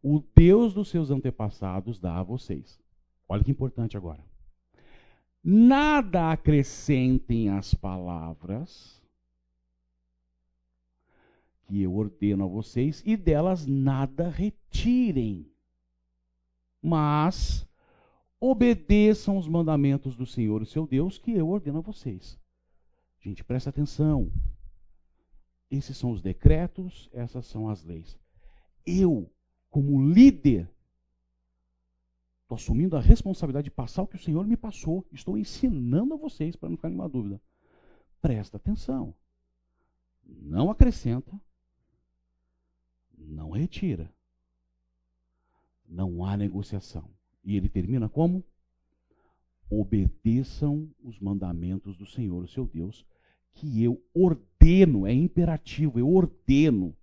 [0.01, 2.79] o Deus dos seus antepassados, dá a vocês.
[3.27, 4.23] Olha que importante agora.
[5.43, 9.01] Nada acrescentem às palavras
[11.63, 15.47] que eu ordeno a vocês e delas nada retirem.
[16.81, 17.67] Mas
[18.41, 22.37] obedeçam os mandamentos do Senhor, o seu Deus, que eu ordeno a vocês.
[23.21, 24.29] Gente, presta atenção.
[25.69, 28.19] Esses são os decretos, essas são as leis.
[28.85, 29.31] Eu,
[29.69, 30.67] como líder
[32.51, 35.07] Estou assumindo a responsabilidade de passar o que o Senhor me passou.
[35.09, 37.41] Estou ensinando a vocês para não ficar nenhuma dúvida.
[38.21, 39.15] Presta atenção.
[40.21, 41.39] Não acrescenta.
[43.17, 44.13] Não retira.
[45.87, 47.09] Não há negociação.
[47.43, 48.43] E ele termina como?
[49.69, 53.05] Obedeçam os mandamentos do Senhor, o seu Deus,
[53.53, 56.95] que eu ordeno, é imperativo, eu ordeno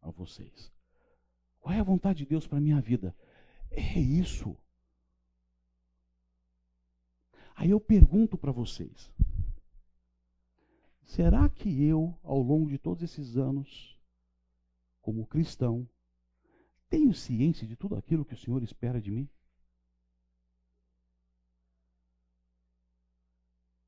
[0.00, 0.72] a vocês.
[1.60, 3.14] Qual é a vontade de Deus para a minha vida?
[3.70, 4.56] É isso.
[7.54, 9.12] Aí eu pergunto para vocês:
[11.02, 13.98] será que eu, ao longo de todos esses anos,
[15.00, 15.88] como cristão,
[16.88, 19.28] tenho ciência de tudo aquilo que o Senhor espera de mim?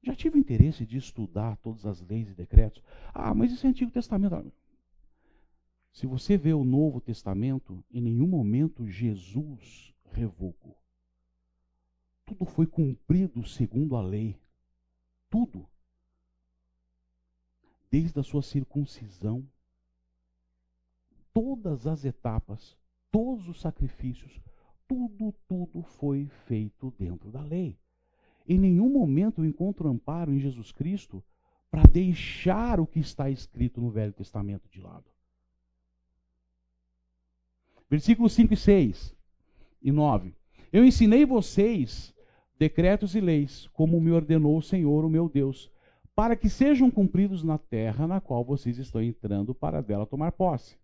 [0.06, 2.80] Já tive interesse de estudar todas as leis e decretos.
[3.12, 4.52] Ah, mas isso é Antigo Testamento.
[5.90, 10.78] Se você vê o Novo Testamento, em nenhum momento Jesus revogou.
[12.24, 14.38] Tudo foi cumprido segundo a lei.
[15.28, 15.68] Tudo.
[17.90, 19.44] Desde a sua circuncisão,
[21.34, 22.76] todas as etapas,
[23.10, 24.40] todos os sacrifícios,
[24.86, 27.76] tudo, tudo foi feito dentro da lei.
[28.48, 31.22] Em nenhum momento eu encontro amparo em Jesus Cristo
[31.70, 35.04] para deixar o que está escrito no Velho Testamento de lado.
[37.90, 39.16] Versículos 5 e 6
[39.82, 40.34] e 9.
[40.72, 42.14] Eu ensinei vocês
[42.58, 45.70] decretos e leis, como me ordenou o Senhor, o meu Deus,
[46.14, 50.78] para que sejam cumpridos na terra na qual vocês estão entrando para dela tomar posse.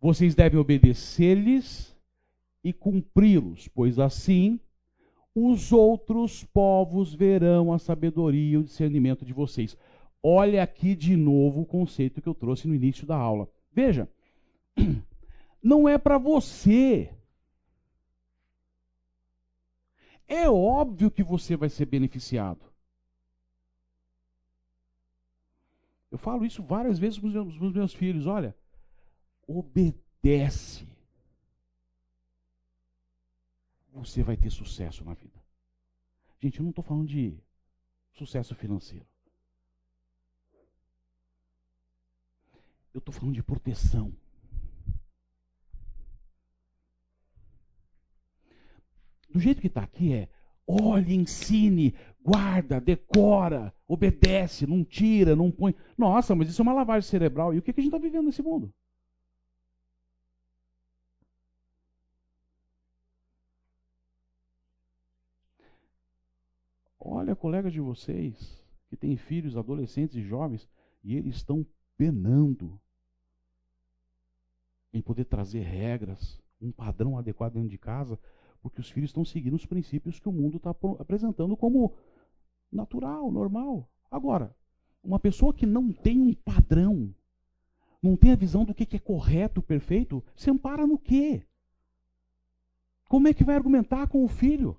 [0.00, 1.96] Vocês devem obedecer-lhes
[2.62, 4.60] e cumpri-los, pois assim
[5.36, 9.76] os outros povos verão a sabedoria e o discernimento de vocês.
[10.22, 13.48] Olha aqui de novo o conceito que eu trouxe no início da aula.
[13.70, 14.08] Veja,
[15.62, 17.10] não é para você
[20.28, 22.64] é óbvio que você vai ser beneficiado.
[26.10, 28.56] Eu falo isso várias vezes para os meus, filhos: olha,
[29.46, 30.86] obedece.
[33.96, 35.42] Você vai ter sucesso na vida.
[36.38, 37.38] Gente, eu não estou falando de
[38.12, 39.06] sucesso financeiro.
[42.94, 44.14] Eu estou falando de proteção.
[49.36, 50.28] do jeito que está aqui é:
[50.66, 55.74] olhe, ensine, guarda, decora, obedece, não tira, não põe.
[55.96, 57.54] Nossa, mas isso é uma lavagem cerebral.
[57.54, 58.72] E o que, que a gente está vivendo nesse mundo?
[67.08, 70.68] Olha, colegas de vocês que têm filhos, adolescentes e jovens,
[71.04, 71.64] e eles estão
[71.96, 72.80] penando
[74.92, 78.18] em poder trazer regras, um padrão adequado dentro de casa,
[78.60, 81.96] porque os filhos estão seguindo os princípios que o mundo está apresentando como
[82.72, 83.88] natural, normal.
[84.10, 84.52] Agora,
[85.00, 87.14] uma pessoa que não tem um padrão,
[88.02, 91.46] não tem a visão do que é correto, perfeito, se ampara no quê?
[93.08, 94.76] Como é que vai argumentar com o filho?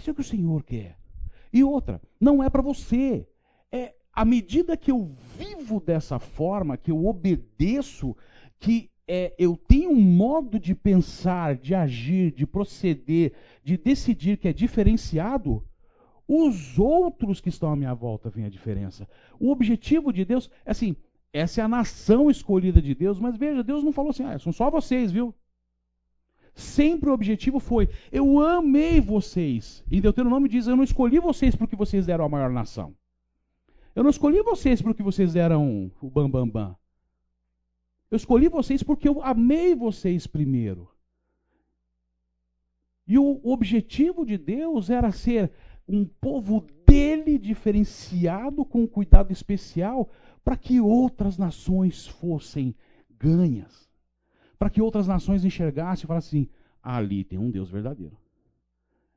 [0.00, 0.96] Isso é o que o Senhor quer.
[1.52, 3.28] E outra, não é para você.
[3.70, 8.16] É à medida que eu vivo dessa forma, que eu obedeço,
[8.58, 14.48] que é, eu tenho um modo de pensar, de agir, de proceder, de decidir que
[14.48, 15.62] é diferenciado,
[16.26, 19.06] os outros que estão à minha volta veem a diferença.
[19.38, 20.96] O objetivo de Deus é assim:
[21.30, 24.52] essa é a nação escolhida de Deus, mas veja, Deus não falou assim, ah, são
[24.52, 25.34] só vocês, viu?
[26.54, 29.84] Sempre o objetivo foi: eu amei vocês.
[29.90, 32.94] Em Deuteronômio diz: eu não escolhi vocês porque vocês eram a maior nação.
[33.94, 36.46] Eu não escolhi vocês porque vocês eram o bambambam.
[36.46, 36.76] Bam, bam.
[38.10, 40.90] Eu escolhi vocês porque eu amei vocês primeiro.
[43.06, 45.50] E o objetivo de Deus era ser
[45.86, 50.08] um povo dele diferenciado com um cuidado especial
[50.44, 52.74] para que outras nações fossem
[53.18, 53.89] ganhas.
[54.60, 56.50] Para que outras nações enxergassem e falassem assim:
[56.80, 58.16] ali tem um Deus verdadeiro.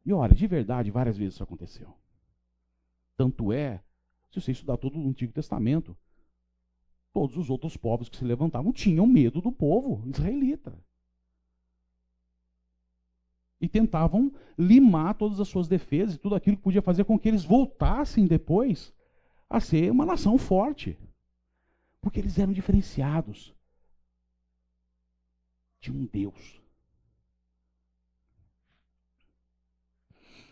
[0.04, 1.94] E olha, de verdade, várias vezes isso aconteceu.
[3.16, 3.84] Tanto é,
[4.32, 5.96] se você estudar todo o Antigo Testamento,
[7.14, 10.76] Todos os outros povos que se levantavam tinham medo do povo israelita.
[13.62, 17.30] E tentavam limar todas as suas defesas e tudo aquilo que podia fazer com que
[17.30, 18.92] eles voltassem depois
[19.48, 20.98] a ser uma nação forte.
[22.02, 23.54] Porque eles eram diferenciados
[25.84, 26.62] de um Deus.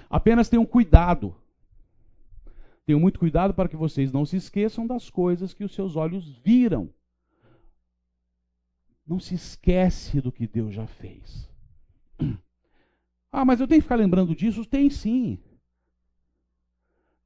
[0.09, 1.36] Apenas tenham cuidado
[2.86, 6.38] Tenham muito cuidado para que vocês não se esqueçam das coisas que os seus olhos
[6.39, 6.89] viram.
[9.07, 11.49] Não se esquece do que Deus já fez.
[13.34, 14.65] Ah, mas eu tenho que ficar lembrando disso?
[14.65, 15.39] Tem sim.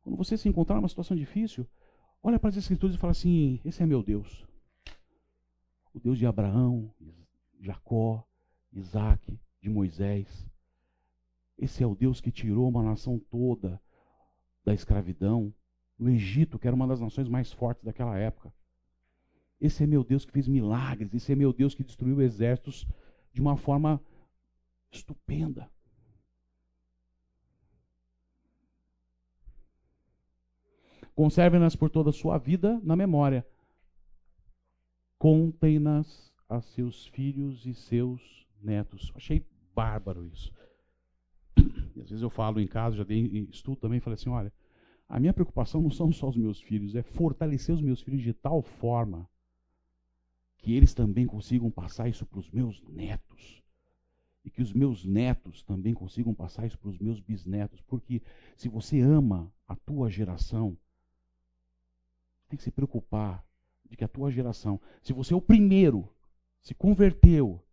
[0.03, 1.65] Quando você se encontrar numa situação difícil,
[2.21, 4.45] olha para as Escrituras e fala assim: Esse é meu Deus.
[5.95, 6.93] O Deus de Abraão,
[7.59, 8.27] Jacó,
[8.71, 10.47] Isaac, de Moisés.
[11.57, 13.81] Esse é o Deus que tirou uma nação toda
[14.63, 15.53] da escravidão,
[15.97, 18.53] no Egito, que era uma das nações mais fortes daquela época.
[19.59, 22.85] Esse é meu Deus que fez milagres, esse é meu Deus que destruiu exércitos
[23.31, 24.01] de uma forma
[24.91, 25.69] estupenda.
[31.15, 33.47] Conserve-nas por toda a sua vida na memória.
[35.17, 39.11] Contem-nas a seus filhos e seus netos.
[39.15, 40.53] Achei bárbaro isso.
[41.95, 44.51] E às vezes eu falo em casa, já dei estudo também, falei assim, olha,
[45.07, 48.33] a minha preocupação não são só os meus filhos, é fortalecer os meus filhos de
[48.33, 49.29] tal forma
[50.57, 53.63] que eles também consigam passar isso para os meus netos.
[54.43, 57.81] E que os meus netos também consigam passar isso para os meus bisnetos.
[57.81, 58.21] Porque
[58.55, 60.77] se você ama a tua geração,
[62.47, 63.45] tem que se preocupar
[63.89, 66.09] de que a tua geração, se você é o primeiro,
[66.65, 67.63] se converteu,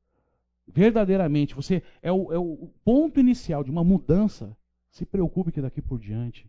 [0.69, 4.55] verdadeiramente, você é o, é o ponto inicial de uma mudança,
[4.91, 6.47] se preocupe que daqui por diante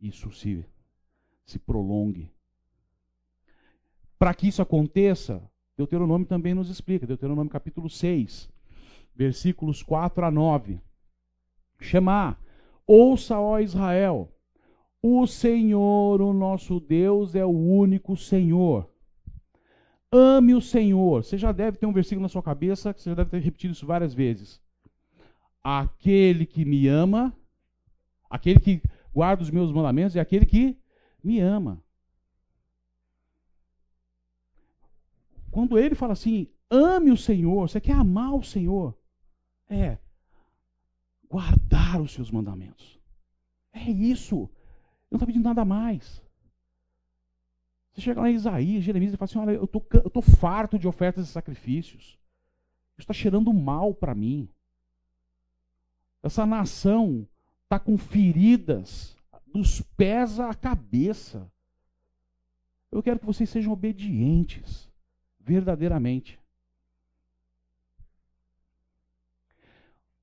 [0.00, 0.64] isso se,
[1.44, 2.32] se prolongue.
[4.18, 5.42] Para que isso aconteça,
[5.76, 8.50] Deuteronômio também nos explica, Deuteronômio capítulo 6,
[9.14, 10.80] versículos 4 a 9.
[11.78, 12.42] Chamar,
[12.86, 14.34] ouça, ó Israel,
[15.02, 18.89] o Senhor, o nosso Deus, é o único Senhor.
[20.12, 21.24] Ame o Senhor.
[21.24, 23.86] Você já deve ter um versículo na sua cabeça, você já deve ter repetido isso
[23.86, 24.60] várias vezes.
[25.62, 27.36] Aquele que me ama,
[28.28, 28.82] aquele que
[29.12, 30.76] guarda os meus mandamentos, é aquele que
[31.22, 31.82] me ama.
[35.50, 38.96] Quando ele fala assim, ame o Senhor, você quer amar o Senhor?
[39.68, 39.98] É
[41.28, 42.98] guardar os seus mandamentos.
[43.72, 44.34] É isso.
[44.34, 46.20] Eu não estou pedindo nada mais.
[47.92, 50.86] Você chega lá em Isaías, Jeremias e fala assim: Olha, eu tô, estou farto de
[50.86, 52.18] ofertas e sacrifícios.
[52.98, 54.48] Isso está cheirando mal para mim.
[56.22, 57.26] Essa nação
[57.64, 59.16] está com feridas
[59.46, 61.50] dos pés à cabeça.
[62.92, 64.88] Eu quero que vocês sejam obedientes,
[65.38, 66.38] verdadeiramente.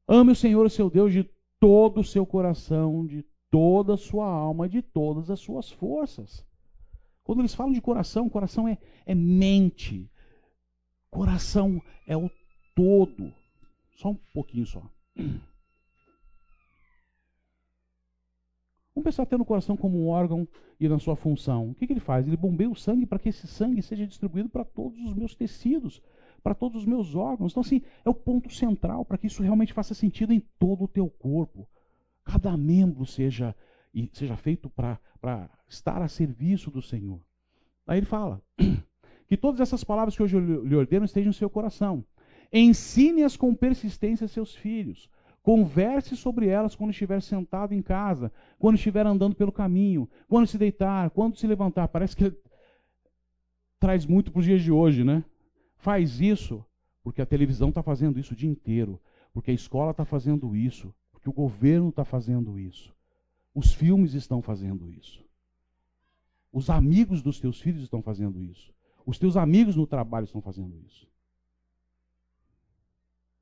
[0.07, 1.23] Ame o Senhor, seu Deus, de
[1.59, 6.45] todo o seu coração, de toda a sua alma, de todas as suas forças.
[7.27, 10.09] Quando eles falam de coração, coração é, é mente.
[11.09, 12.31] Coração é o
[12.73, 13.33] todo.
[13.97, 14.81] Só um pouquinho só.
[18.95, 20.47] Vamos pensar até no coração como um órgão
[20.79, 21.71] e na sua função.
[21.71, 22.25] O que, que ele faz?
[22.25, 26.01] Ele bombeia o sangue para que esse sangue seja distribuído para todos os meus tecidos,
[26.41, 27.51] para todos os meus órgãos.
[27.51, 30.87] Então, assim, é o ponto central para que isso realmente faça sentido em todo o
[30.87, 31.67] teu corpo
[32.27, 33.55] cada membro seja,
[34.13, 37.19] seja feito para estar a serviço do Senhor.
[37.85, 38.41] Aí ele fala
[39.27, 42.03] que todas essas palavras que hoje eu lhe ordeno estejam no seu coração.
[42.51, 45.09] Ensine-as com persistência a seus filhos.
[45.41, 50.57] Converse sobre elas quando estiver sentado em casa, quando estiver andando pelo caminho, quando se
[50.57, 51.87] deitar, quando se levantar.
[51.87, 52.33] Parece que
[53.79, 55.23] traz muito para os dias de hoje, né?
[55.77, 56.65] Faz isso
[57.01, 58.99] porque a televisão está fazendo isso o dia inteiro,
[59.31, 62.93] porque a escola está fazendo isso, que o governo está fazendo isso.
[63.57, 65.25] Os filmes estão fazendo isso.
[66.53, 68.71] Os amigos dos teus filhos estão fazendo isso.
[69.03, 71.07] Os teus amigos no trabalho estão fazendo isso.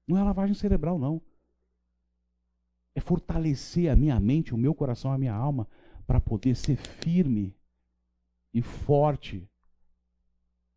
[0.08, 1.22] Não é lavagem cerebral, não.
[2.96, 5.68] É fortalecer a minha mente, o meu coração, a minha alma,
[6.08, 7.54] para poder ser firme
[8.54, 9.46] e forte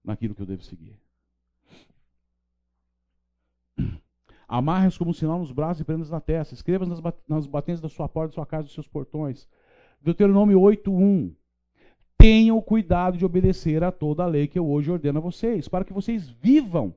[0.03, 1.01] naquilo que eu devo seguir.
[4.49, 6.55] Amarre-os como um sinal nos braços e prendas na testa.
[6.55, 9.47] Escreva nas, nas batentes da sua porta, da sua casa, dos seus portões.
[10.01, 11.35] Deuteronômio 8.1
[12.17, 15.85] Tenham cuidado de obedecer a toda a lei que eu hoje ordeno a vocês, para
[15.85, 16.93] que vocês vivam,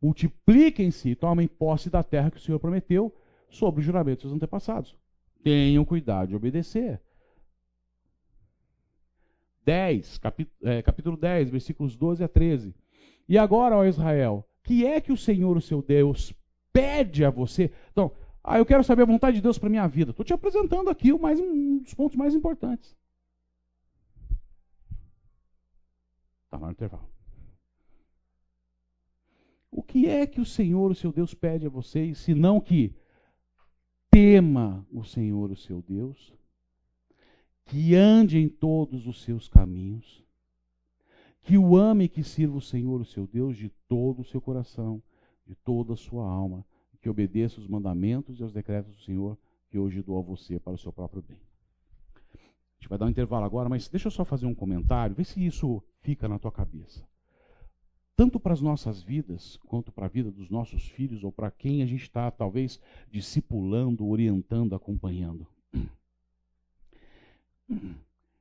[0.00, 3.12] multipliquem-se e tomem posse da terra que o Senhor prometeu
[3.50, 4.96] sobre o juramento dos seus antepassados.
[5.42, 7.00] Tenham cuidado de obedecer.
[9.64, 10.20] 10,
[10.62, 12.72] é, capítulo 10, versículos 12 a 13.
[13.28, 16.34] E agora, ó Israel, que é que o Senhor, o seu Deus,
[16.72, 17.70] pede a você.
[17.92, 18.10] Então,
[18.42, 20.10] ah, eu quero saber a vontade de Deus para minha vida.
[20.10, 22.96] Estou te apresentando aqui o mais, um dos pontos mais importantes.
[26.44, 27.08] Está no intervalo.
[29.70, 32.92] O que é que o Senhor, o seu Deus, pede a vocês, senão que
[34.10, 36.34] tema o Senhor, o seu Deus,
[37.66, 40.25] que ande em todos os seus caminhos,
[41.46, 44.40] que o ame e que sirva o Senhor, o seu Deus, de todo o seu
[44.40, 45.00] coração,
[45.46, 46.66] de toda a sua alma,
[47.00, 49.38] que obedeça os mandamentos e os decretos do Senhor
[49.70, 51.38] que hoje dou a você para o seu próprio bem.
[52.34, 55.22] A gente vai dar um intervalo agora, mas deixa eu só fazer um comentário, vê
[55.22, 57.06] se isso fica na tua cabeça.
[58.16, 61.80] Tanto para as nossas vidas, quanto para a vida dos nossos filhos, ou para quem
[61.80, 65.46] a gente está, talvez, discipulando, orientando, acompanhando.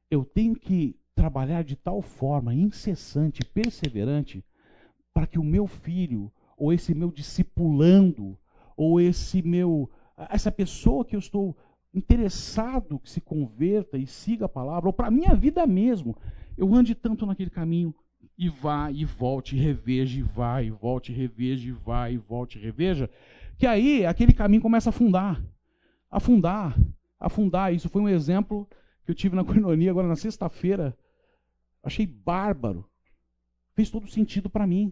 [0.10, 4.44] Eu tenho que trabalhar de tal forma incessante, perseverante,
[5.14, 8.38] para que o meu filho, ou esse meu discipulando,
[8.76, 9.90] ou esse meu
[10.30, 11.56] essa pessoa que eu estou
[11.94, 16.16] interessado que se converta e siga a palavra, ou para a minha vida mesmo,
[16.58, 17.94] eu ande tanto naquele caminho
[18.38, 22.18] e vá e volte, e reveja, e vá e volte, e reveja, e vá e
[22.18, 23.10] volte, e reveja,
[23.58, 25.42] que aí aquele caminho começa a afundar,
[26.12, 26.78] afundar,
[27.20, 27.74] afundar.
[27.74, 28.68] Isso foi um exemplo
[29.06, 30.98] que eu tive na coinonia agora na sexta-feira.
[31.86, 32.84] Achei bárbaro.
[33.76, 34.92] Fez todo sentido para mim.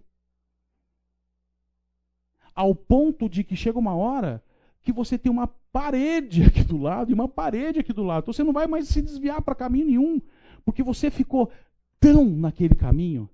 [2.55, 4.43] Ao ponto de que chega uma hora
[4.83, 8.23] que você tem uma parede aqui do lado e uma parede aqui do lado.
[8.23, 10.21] Então você não vai mais se desviar para caminho nenhum,
[10.63, 11.51] porque você ficou
[11.99, 13.27] tão naquele caminho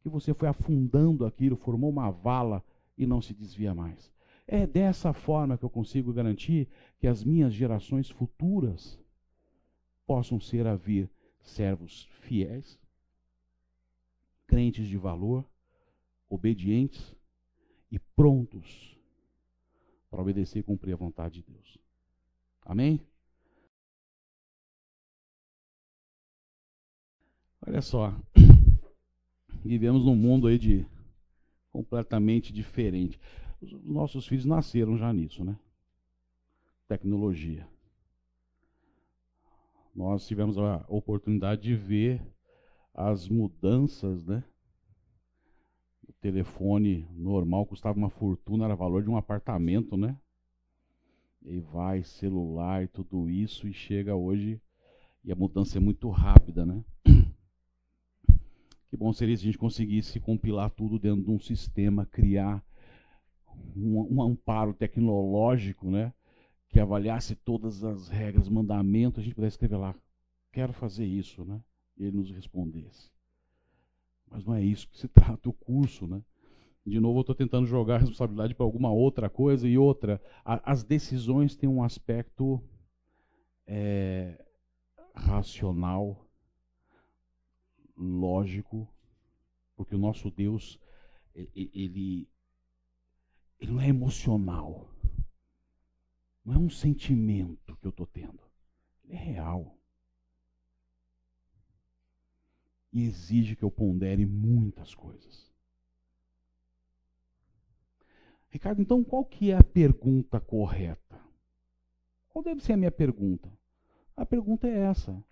[0.00, 2.64] que você foi afundando aquilo, formou uma vala
[2.96, 4.10] e não se desvia mais.
[4.46, 6.66] É dessa forma que eu consigo garantir
[6.98, 8.98] que as minhas gerações futuras
[10.06, 12.78] possam ser a vir servos fiéis,
[14.46, 15.44] crentes de valor,
[16.28, 17.14] obedientes
[17.90, 18.96] e prontos
[20.10, 21.78] para obedecer e cumprir a vontade de Deus.
[22.62, 23.00] Amém?
[27.66, 28.14] Olha só,
[29.64, 30.86] vivemos num mundo aí de
[31.70, 33.20] completamente diferente.
[33.60, 35.58] Os nossos filhos nasceram já nisso, né?
[36.88, 37.68] Tecnologia.
[39.94, 42.22] Nós tivemos a oportunidade de ver
[42.96, 44.42] as mudanças, né?
[46.08, 50.18] O telefone normal custava uma fortuna, era valor de um apartamento, né?
[51.44, 54.58] E vai, celular e tudo isso, e chega hoje,
[55.22, 56.82] e a mudança é muito rápida, né?
[58.88, 62.64] Que bom seria se a gente conseguisse compilar tudo dentro de um sistema, criar
[63.76, 66.14] um, um amparo tecnológico, né?
[66.70, 69.94] Que avaliasse todas as regras, mandamentos, a gente pudesse escrever lá,
[70.50, 71.60] quero fazer isso, né?
[71.96, 73.10] E ele nos respondesse.
[74.28, 76.22] Mas não é isso que se trata o curso, né?
[76.84, 80.22] De novo, eu estou tentando jogar a responsabilidade para alguma outra coisa e outra.
[80.44, 82.62] A, as decisões têm um aspecto
[83.66, 84.44] é,
[85.12, 86.24] racional,
[87.96, 88.88] lógico,
[89.74, 90.78] porque o nosso Deus,
[91.34, 92.28] ele,
[93.58, 94.88] ele não é emocional.
[96.44, 98.40] Não é um sentimento que eu estou tendo.
[99.04, 99.76] Ele é real.
[102.96, 105.52] E exige que eu pondere muitas coisas.
[108.48, 111.20] Ricardo, então qual que é a pergunta correta?
[112.30, 113.52] Qual deve ser a minha pergunta?
[114.16, 115.22] A pergunta é essa: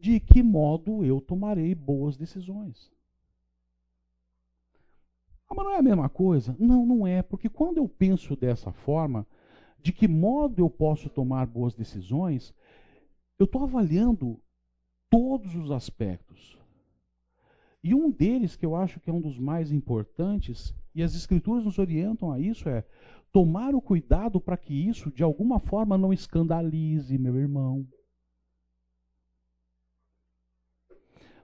[0.00, 2.90] de que modo eu tomarei boas decisões?
[5.46, 6.56] Ah, mas não é a mesma coisa?
[6.58, 9.26] Não, não é, porque quando eu penso dessa forma,
[9.82, 12.54] de que modo eu posso tomar boas decisões,
[13.38, 14.40] eu estou avaliando
[15.14, 16.58] todos os aspectos.
[17.84, 21.64] E um deles, que eu acho que é um dos mais importantes, e as Escrituras
[21.64, 22.84] nos orientam a isso, é
[23.30, 27.86] tomar o cuidado para que isso, de alguma forma, não escandalize meu irmão.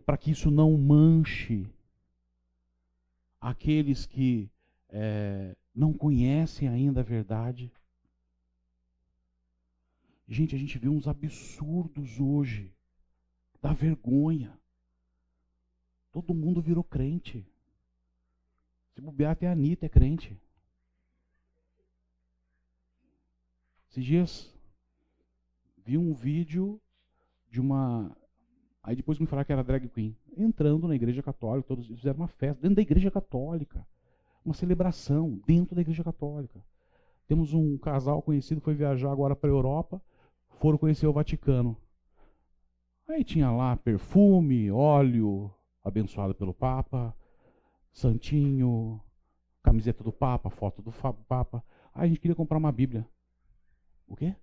[0.05, 1.65] Para que isso não manche
[3.41, 4.51] aqueles que
[4.89, 7.71] é, não conhecem ainda a verdade.
[10.27, 12.73] Gente, a gente vê uns absurdos hoje
[13.61, 14.59] Dá vergonha.
[16.13, 17.47] Todo mundo virou crente.
[18.95, 20.37] Se bobear, até a Anitta é crente.
[23.91, 24.55] Esses dias
[25.79, 26.81] vi um vídeo
[27.49, 28.17] de uma.
[28.83, 30.17] Aí depois me falaram que era drag queen.
[30.37, 33.87] Entrando na igreja católica, todos fizeram uma festa dentro da igreja católica.
[34.45, 36.65] Uma celebração dentro da igreja católica.
[37.29, 40.03] Temos um casal conhecido que foi viajar agora para a Europa,
[40.59, 41.77] foram conhecer o Vaticano.
[43.11, 45.53] Aí tinha lá perfume, óleo,
[45.83, 47.15] abençoado pelo Papa,
[47.93, 49.03] santinho,
[49.65, 51.65] camiseta do Papa, foto do Papa.
[51.93, 53.05] Aí a gente queria comprar uma Bíblia.
[54.07, 54.37] O quê?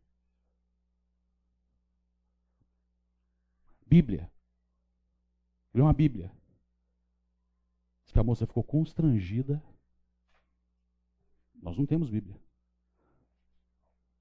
[3.86, 4.30] Bíblia.
[5.72, 6.30] Queria uma Bíblia.
[8.04, 9.64] Diz que a moça ficou constrangida.
[11.56, 12.38] Nós não temos Bíblia.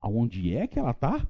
[0.01, 1.27] Aonde é que ela está?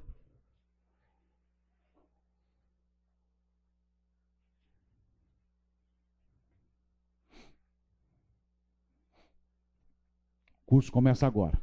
[10.67, 11.59] Curso começa agora.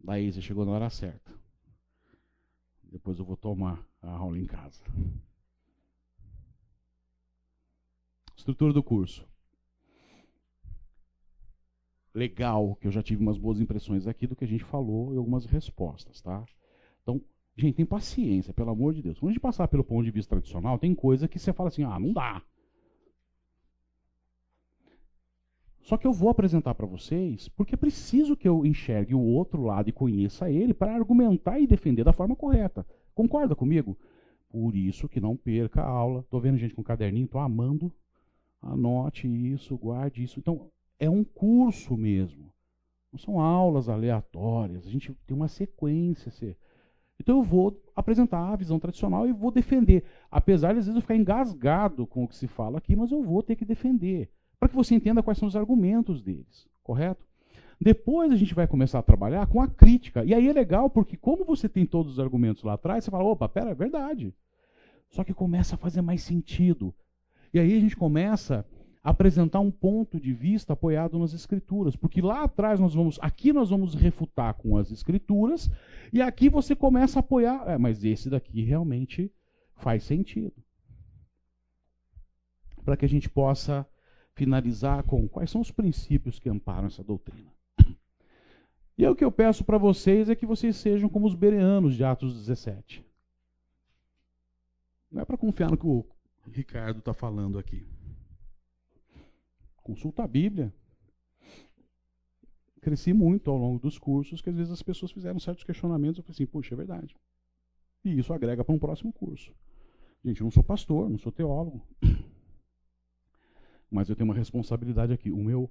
[0.00, 1.32] Daí você chegou na hora certa.
[2.82, 4.82] Depois eu vou tomar a aula em casa.
[8.36, 9.26] Estrutura do curso.
[12.12, 15.16] Legal, que eu já tive umas boas impressões aqui do que a gente falou e
[15.16, 16.44] algumas respostas, tá?
[17.02, 17.22] Então,
[17.54, 19.18] gente, tem paciência, pelo amor de Deus.
[19.18, 21.84] Quando a gente passar pelo ponto de vista tradicional, tem coisa que você fala assim,
[21.84, 22.42] ah, não dá.
[25.88, 29.62] Só que eu vou apresentar para vocês porque é preciso que eu enxergue o outro
[29.62, 32.86] lado e conheça ele para argumentar e defender da forma correta.
[33.14, 33.96] Concorda comigo?
[34.50, 36.20] Por isso que não perca a aula.
[36.20, 37.90] Estou vendo gente com caderninho, estou amando.
[38.60, 40.38] Anote isso, guarde isso.
[40.38, 40.70] Então,
[41.00, 42.52] é um curso mesmo.
[43.10, 44.86] Não são aulas aleatórias.
[44.86, 46.54] A gente tem uma sequência.
[47.18, 50.04] Então eu vou apresentar a visão tradicional e vou defender.
[50.30, 53.22] Apesar de às vezes eu ficar engasgado com o que se fala aqui, mas eu
[53.22, 57.26] vou ter que defender para que você entenda quais são os argumentos deles, correto?
[57.80, 60.24] Depois a gente vai começar a trabalhar com a crítica.
[60.24, 63.24] E aí é legal, porque como você tem todos os argumentos lá atrás, você fala,
[63.24, 64.34] opa, pera, é verdade.
[65.10, 66.92] Só que começa a fazer mais sentido.
[67.54, 68.66] E aí a gente começa
[69.02, 73.52] a apresentar um ponto de vista apoiado nas escrituras, porque lá atrás nós vamos, aqui
[73.52, 75.70] nós vamos refutar com as escrituras,
[76.12, 79.32] e aqui você começa a apoiar, é, mas esse daqui realmente
[79.76, 80.52] faz sentido.
[82.84, 83.86] Para que a gente possa
[84.38, 87.52] finalizar com quais são os princípios que amparam essa doutrina.
[88.96, 91.96] E é o que eu peço para vocês é que vocês sejam como os bereanos
[91.96, 93.04] de Atos 17.
[95.10, 96.06] Não é para confiar no que o
[96.52, 97.84] Ricardo está falando aqui.
[99.82, 100.72] Consulta a Bíblia.
[102.80, 106.18] Cresci muito ao longo dos cursos, que às vezes as pessoas fizeram certos questionamentos.
[106.18, 107.16] Eu falei assim, puxa, é verdade.
[108.04, 109.52] E isso agrega para um próximo curso.
[110.24, 111.82] Gente, eu não sou pastor, não sou teólogo.
[113.90, 115.30] Mas eu tenho uma responsabilidade aqui.
[115.30, 115.70] O meu.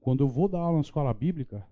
[0.00, 1.66] Quando eu vou dar aula na escola bíblica,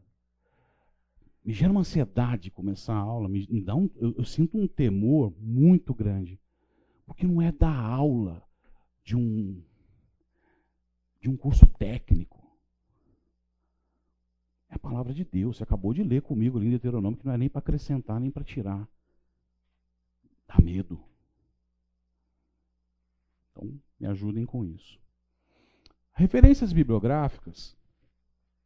[1.45, 4.67] me gera uma ansiedade começar a aula, me, me dá um, eu, eu, sinto um
[4.67, 6.41] temor muito grande.
[7.07, 8.43] Porque não é da aula
[9.05, 9.63] de um,
[11.21, 12.45] de um curso técnico.
[14.69, 15.57] É a palavra de Deus.
[15.57, 18.31] Você acabou de ler comigo ali em Deuteronômio, que não é nem para acrescentar, nem
[18.31, 18.87] para tirar.
[20.49, 21.01] Dá medo.
[23.53, 24.99] Então, me ajudem com isso.
[26.17, 27.77] Referências bibliográficas.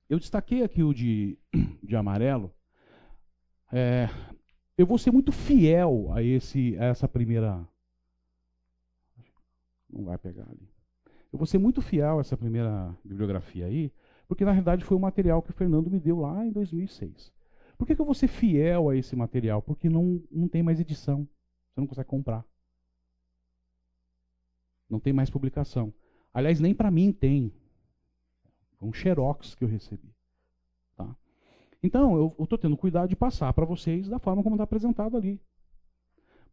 [0.09, 1.37] Eu destaquei aqui o de,
[1.83, 2.55] de amarelo.
[3.73, 4.09] É,
[4.79, 7.67] eu vou ser muito fiel a, esse, a essa primeira.
[9.93, 10.69] Não vai pegar ali.
[11.33, 13.93] Eu vou ser muito fiel a essa primeira bibliografia aí,
[14.29, 17.33] porque na realidade foi o material que o Fernando me deu lá em 2006.
[17.77, 19.61] Por que, que eu vou ser fiel a esse material?
[19.61, 21.29] Porque não, não tem mais edição.
[21.73, 22.45] Você não consegue comprar.
[24.89, 25.93] Não tem mais publicação.
[26.33, 27.53] Aliás, nem para mim tem.
[28.79, 30.15] Foi um xerox que eu recebi.
[30.97, 31.17] Tá?
[31.83, 35.41] Então, eu estou tendo cuidado de passar para vocês da forma como está apresentado ali.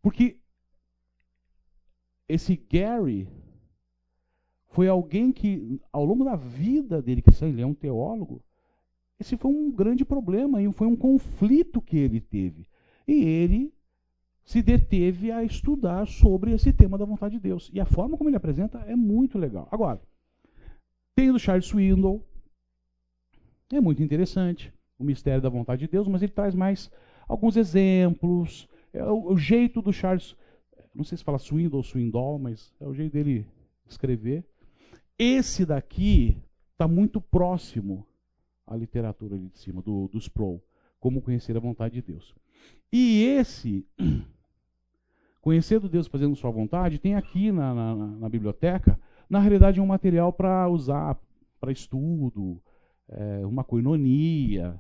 [0.02, 0.38] Porque
[2.28, 3.28] esse Gary
[4.70, 8.44] foi alguém que, ao longo da vida dele, que ele é um teólogo,
[9.20, 12.68] esse foi um grande problema e foi um conflito que ele teve.
[13.08, 13.74] E ele
[14.48, 17.70] se deteve a estudar sobre esse tema da vontade de Deus.
[17.74, 19.68] E a forma como ele apresenta é muito legal.
[19.70, 20.02] Agora,
[21.14, 22.26] tem o do Charles Swindoll,
[23.74, 26.90] é muito interessante, o mistério da vontade de Deus, mas ele traz mais
[27.28, 30.34] alguns exemplos, é o, o jeito do Charles,
[30.96, 33.46] não sei se fala Swindoll ou Swindoll, mas é o jeito dele
[33.86, 34.46] escrever.
[35.20, 36.38] Esse daqui
[36.72, 38.08] está muito próximo
[38.66, 40.64] à literatura ali de cima, do, dos Pro,
[41.02, 42.34] como conhecer a vontade de Deus.
[42.94, 43.86] E esse
[45.48, 50.34] Conhecendo Deus fazendo sua vontade, tem aqui na, na, na biblioteca, na realidade, um material
[50.34, 51.18] para usar
[51.58, 52.62] para estudo,
[53.08, 54.78] é, uma coinonia.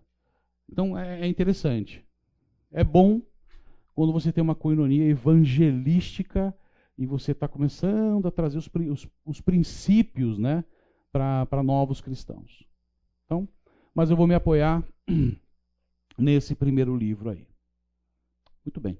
[0.70, 2.05] Então é, é interessante.
[2.70, 3.22] É bom
[3.95, 6.53] quando você tem uma coinonia evangelística
[6.97, 10.65] e você está começando a trazer os, os, os princípios né,
[11.13, 12.68] para novos cristãos.
[13.24, 13.47] Então,
[13.95, 14.84] mas eu vou me apoiar
[16.20, 17.47] nesse primeiro livro aí.
[18.65, 18.97] Muito bem.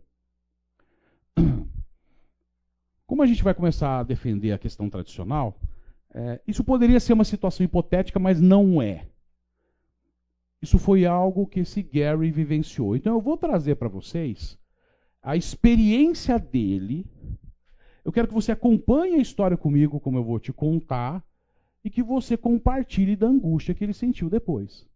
[3.06, 5.60] Como a gente vai começar a defender a questão tradicional,
[6.14, 9.08] é, isso poderia ser uma situação hipotética, mas não é.
[10.62, 12.96] Isso foi algo que esse Gary vivenciou.
[12.96, 14.58] Então eu vou trazer para vocês
[15.22, 17.06] a experiência dele.
[18.04, 21.24] Eu quero que você acompanhe a história comigo, como eu vou te contar,
[21.84, 24.88] e que você compartilhe da angústia que ele sentiu depois.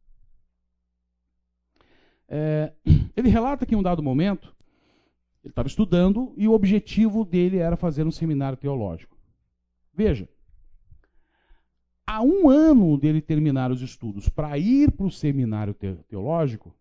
[2.27, 2.73] É,
[3.15, 4.55] ele relata que em um dado momento
[5.43, 9.17] ele estava estudando e o objetivo dele era fazer um seminário teológico.
[9.93, 10.29] Veja,
[12.05, 16.75] a um ano dele terminar os estudos para ir para o seminário teológico,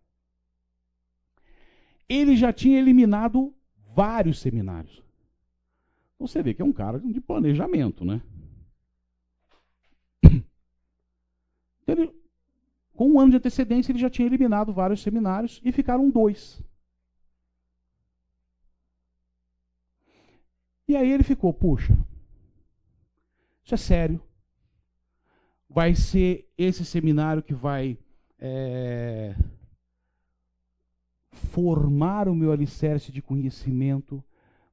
[2.09, 3.55] ele já tinha eliminado
[3.95, 5.03] vários seminários.
[6.19, 8.21] Você vê que é um cara de planejamento, né?
[11.87, 12.13] Ele,
[12.95, 16.63] com um ano de antecedência, ele já tinha eliminado vários seminários e ficaram dois.
[20.91, 21.97] E aí ele ficou, puxa,
[23.63, 24.21] isso é sério.
[25.69, 27.97] Vai ser esse seminário que vai
[28.41, 29.37] é,
[31.31, 34.21] formar o meu alicerce de conhecimento,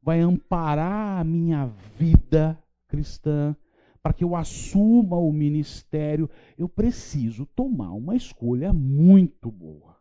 [0.01, 1.67] vai amparar a minha
[1.99, 2.57] vida
[2.87, 3.55] cristã,
[4.01, 9.95] para que eu assuma o ministério, eu preciso tomar uma escolha muito boa.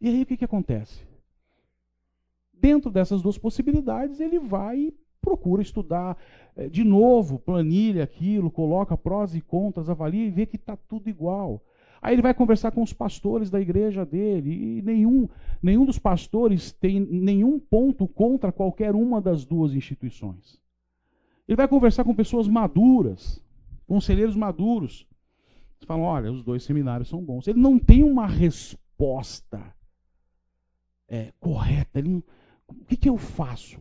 [0.00, 1.11] E aí o que, que acontece?
[2.62, 6.16] Dentro dessas duas possibilidades, ele vai e procura estudar
[6.54, 11.10] eh, de novo, planilha aquilo, coloca prós e contras, avalia e vê que está tudo
[11.10, 11.60] igual.
[12.00, 15.28] Aí ele vai conversar com os pastores da igreja dele, e nenhum,
[15.60, 20.60] nenhum dos pastores tem nenhum ponto contra qualquer uma das duas instituições.
[21.48, 23.44] Ele vai conversar com pessoas maduras,
[23.88, 25.04] conselheiros maduros.
[25.78, 27.48] Eles falam: olha, os dois seminários são bons.
[27.48, 29.60] Ele não tem uma resposta
[31.08, 31.98] é, correta.
[31.98, 32.22] Ele não,
[32.80, 33.80] o que, que eu faço?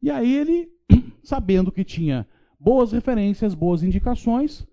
[0.00, 0.72] E aí ele,
[1.22, 4.66] sabendo que tinha boas referências, boas indicações,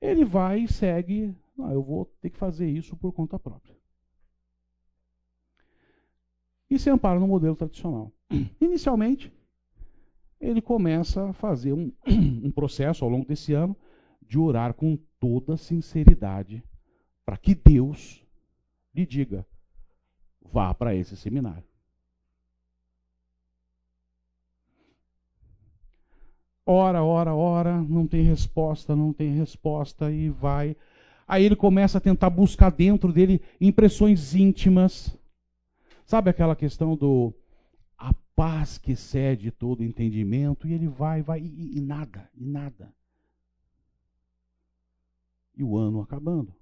[0.00, 3.76] ele vai e segue, ah, eu vou ter que fazer isso por conta própria.
[6.70, 8.12] E se ampara no modelo tradicional.
[8.60, 9.32] Inicialmente,
[10.40, 13.76] ele começa a fazer um, um processo ao longo desse ano
[14.22, 16.62] de orar com toda sinceridade
[17.24, 18.24] para que Deus
[18.94, 19.46] lhe diga:
[20.40, 21.67] vá para esse seminário.
[26.70, 30.76] Ora, ora, ora, não tem resposta, não tem resposta e vai.
[31.26, 35.16] Aí ele começa a tentar buscar dentro dele impressões íntimas.
[36.04, 37.32] Sabe aquela questão do
[37.96, 40.68] a paz que excede todo entendimento?
[40.68, 42.92] E ele vai, vai, e, e nada, e nada.
[45.56, 46.54] E o ano acabando.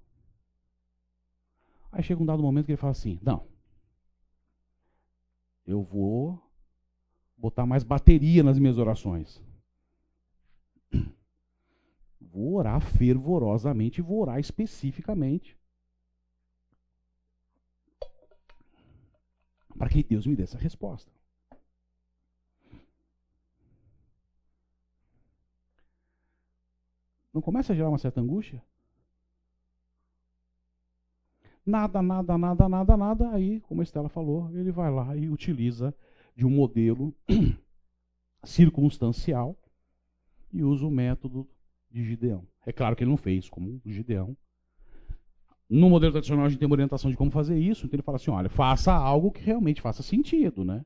[1.91, 3.45] Aí chega um dado momento que ele fala assim: não,
[5.65, 6.41] eu vou
[7.37, 9.45] botar mais bateria nas minhas orações.
[12.37, 15.57] Vou orar fervorosamente, vou orar especificamente.
[19.75, 21.11] Para que Deus me dê essa resposta.
[27.33, 28.63] Não começa a gerar uma certa angústia?
[31.65, 33.31] Nada, nada, nada, nada, nada.
[33.31, 35.91] Aí, como a Estela falou, ele vai lá e utiliza
[36.35, 37.15] de um modelo
[38.45, 39.57] circunstancial
[40.53, 41.49] e usa o método
[41.97, 42.47] de Gideão.
[42.65, 44.37] É claro que ele não fez como Gideão.
[45.69, 48.17] No modelo tradicional a gente tem uma orientação de como fazer isso, então ele fala
[48.17, 50.85] assim, olha, faça algo que realmente faça sentido, né?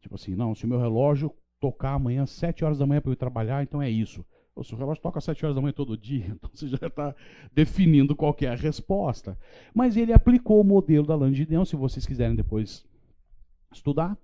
[0.00, 3.10] Tipo assim, não, se o meu relógio tocar amanhã às 7 horas da manhã para
[3.10, 4.24] eu ir trabalhar, então é isso.
[4.54, 6.86] Ou se o relógio toca às 7 horas da manhã todo dia, então você já
[6.86, 7.14] está
[7.52, 9.38] definindo qual é a resposta.
[9.72, 12.84] Mas ele aplicou o modelo da Lã de Gideão, se vocês quiserem depois
[13.72, 14.16] estudar.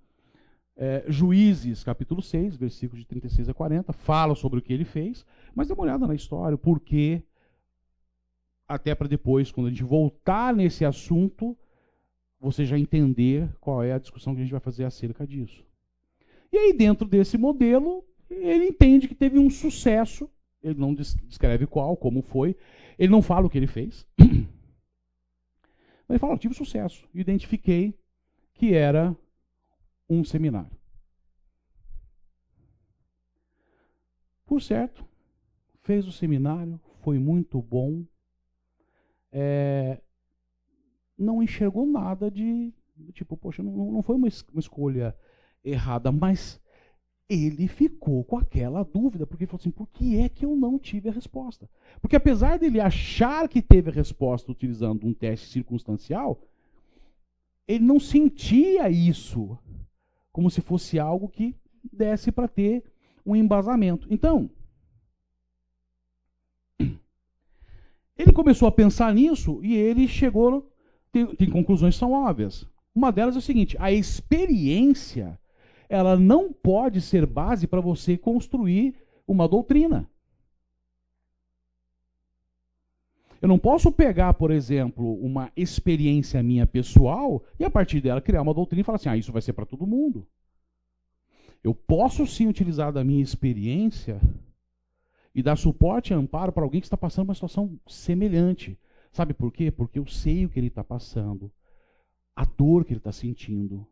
[0.77, 5.25] É, Juízes, capítulo 6, versículos de 36 a 40, fala sobre o que ele fez,
[5.53, 7.23] mas dê uma olhada na história, porque
[8.67, 11.57] até para depois, quando a gente voltar nesse assunto,
[12.39, 15.65] você já entender qual é a discussão que a gente vai fazer acerca disso.
[16.51, 20.29] E aí, dentro desse modelo, ele entende que teve um sucesso,
[20.61, 22.55] ele não descreve qual, como foi,
[22.99, 27.93] ele não fala o que ele fez, mas ele fala: tive sucesso, identifiquei
[28.53, 29.15] que era
[30.09, 30.77] um seminário.
[34.45, 35.05] Por certo,
[35.81, 38.03] fez o seminário, foi muito bom.
[39.31, 39.99] É,
[41.17, 42.73] não enxergou nada de,
[43.13, 45.15] tipo, poxa, não, não foi uma, uma escolha
[45.63, 46.61] errada, mas
[47.27, 50.77] ele ficou com aquela dúvida, porque ele falou assim: por que é que eu não
[50.77, 51.69] tive a resposta?
[51.99, 56.39] Porque apesar dele achar que teve a resposta utilizando um teste circunstancial,
[57.67, 59.57] ele não sentia isso
[60.35, 61.55] como se fosse algo que
[61.93, 62.83] desse para ter
[63.25, 64.05] um embasamento.
[64.11, 64.49] Então,
[68.17, 70.69] ele começou a pensar nisso e ele chegou.
[71.09, 72.67] Tem, tem conclusões são óbvias.
[72.93, 75.39] Uma delas é o seguinte: a experiência
[75.87, 78.93] ela não pode ser base para você construir
[79.25, 80.05] uma doutrina.
[83.41, 88.41] Eu não posso pegar, por exemplo, uma experiência minha pessoal e a partir dela criar
[88.41, 90.27] uma doutrina e falar assim: ah, isso vai ser para todo mundo.
[91.63, 94.21] Eu posso sim utilizar da minha experiência
[95.33, 98.79] e dar suporte e amparo para alguém que está passando uma situação semelhante.
[99.11, 99.71] Sabe por quê?
[99.71, 101.51] Porque eu sei o que ele está passando,
[102.35, 103.87] a dor que ele está sentindo,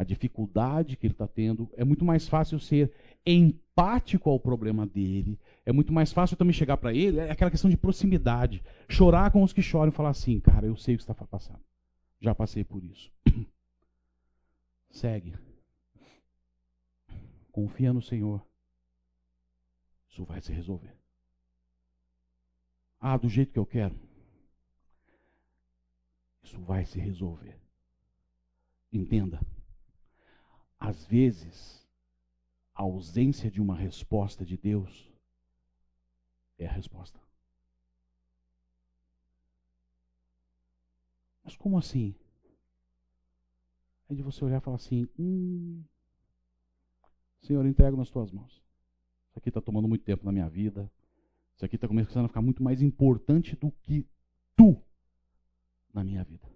[0.00, 1.70] a dificuldade que ele está tendo.
[1.76, 2.90] É muito mais fácil ser
[3.26, 5.38] empático ao problema dele.
[5.66, 7.18] É muito mais fácil também chegar para ele.
[7.18, 8.64] É aquela questão de proximidade.
[8.88, 11.60] Chorar com os que choram e falar assim: cara, eu sei o que está passando.
[12.18, 13.12] Já passei por isso.
[14.90, 15.34] Segue.
[17.52, 18.42] Confia no Senhor.
[20.08, 20.96] Isso vai se resolver.
[22.98, 23.94] Ah, do jeito que eu quero.
[26.42, 27.60] Isso vai se resolver.
[28.90, 29.38] Entenda.
[30.80, 31.86] Às vezes,
[32.74, 35.12] a ausência de uma resposta de Deus
[36.58, 37.20] é a resposta.
[41.44, 42.14] Mas como assim?
[44.08, 45.84] É de você olhar e falar assim: hum,
[47.42, 48.52] Senhor, entrego nas tuas mãos.
[49.28, 50.90] Isso aqui está tomando muito tempo na minha vida.
[51.54, 54.06] Isso aqui está começando a ficar muito mais importante do que
[54.56, 54.82] tu
[55.92, 56.48] na minha vida.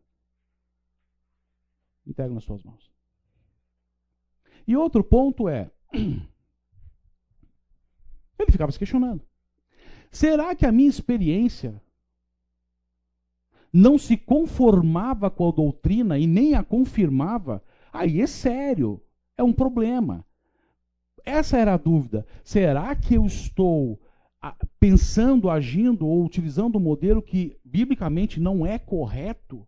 [2.07, 2.93] Entrego nas tuas mãos.
[4.66, 5.70] E outro ponto é.
[5.92, 6.22] Ele
[8.50, 9.22] ficava se questionando.
[10.10, 11.82] Será que a minha experiência
[13.72, 17.62] não se conformava com a doutrina e nem a confirmava?
[17.92, 19.02] Aí é sério,
[19.36, 20.24] é um problema.
[21.24, 22.26] Essa era a dúvida.
[22.44, 24.00] Será que eu estou
[24.40, 29.66] ah, pensando, agindo ou utilizando um modelo que biblicamente não é correto?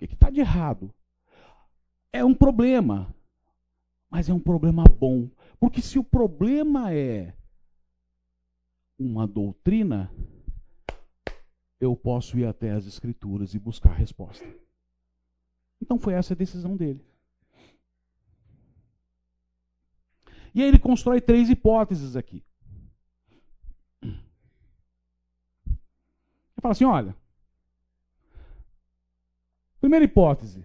[0.00, 0.92] O que está de errado?
[2.16, 3.14] É um problema,
[4.08, 5.28] mas é um problema bom.
[5.60, 7.36] Porque se o problema é
[8.98, 10.10] uma doutrina,
[11.78, 14.42] eu posso ir até as Escrituras e buscar resposta.
[15.78, 17.04] Então foi essa a decisão dele.
[20.54, 22.42] E aí ele constrói três hipóteses aqui.
[24.00, 24.16] Ele
[26.62, 27.14] fala assim: olha.
[29.78, 30.64] Primeira hipótese.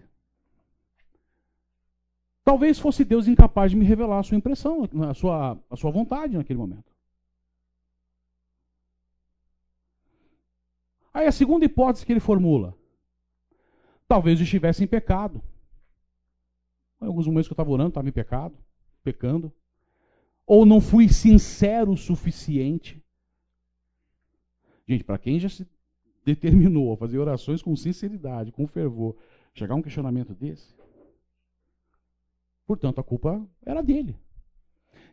[2.44, 6.36] Talvez fosse Deus incapaz de me revelar a sua impressão, a sua, a sua vontade
[6.36, 6.92] naquele momento.
[11.14, 12.76] Aí a segunda hipótese que ele formula.
[14.08, 15.42] Talvez eu estivesse em pecado.
[17.00, 18.56] Em alguns momentos que eu estava orando, estava em pecado,
[19.04, 19.52] pecando.
[20.46, 23.02] Ou não fui sincero o suficiente?
[24.86, 25.66] Gente, para quem já se
[26.24, 29.16] determinou a fazer orações com sinceridade, com fervor,
[29.54, 30.74] chegar a um questionamento desse,
[32.72, 34.16] portanto a culpa era dele.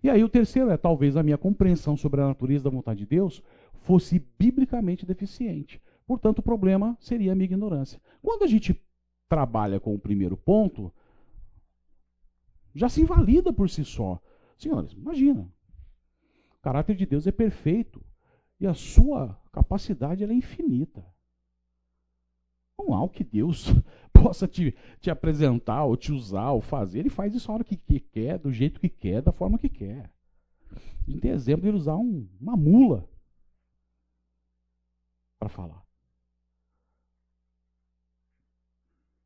[0.02, 3.06] E aí o terceiro é talvez a minha compreensão sobre a natureza da vontade de
[3.06, 3.44] Deus
[3.82, 5.82] fosse biblicamente deficiente.
[6.08, 8.02] Portanto, o problema seria a minha ignorância.
[8.22, 8.82] Quando a gente
[9.28, 10.92] trabalha com o primeiro ponto,
[12.74, 14.22] já se invalida por si só.
[14.58, 15.42] Senhores, imagina.
[16.58, 18.02] O caráter de Deus é perfeito
[18.58, 21.06] e a sua capacidade é infinita.
[22.80, 23.68] Não há o que Deus
[24.14, 27.00] possa te, te apresentar, ou te usar, ou fazer.
[27.00, 29.68] Ele faz isso a hora que, que quer, do jeito que quer, da forma que
[29.68, 30.10] quer.
[30.72, 33.08] A gente tem exemplo de ele usar um, uma mula
[35.38, 35.84] para falar.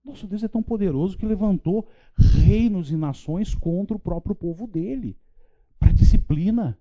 [0.03, 1.87] Nosso Deus é tão poderoso que levantou
[2.17, 5.17] reinos e nações contra o próprio povo dele
[5.79, 6.77] para disciplina.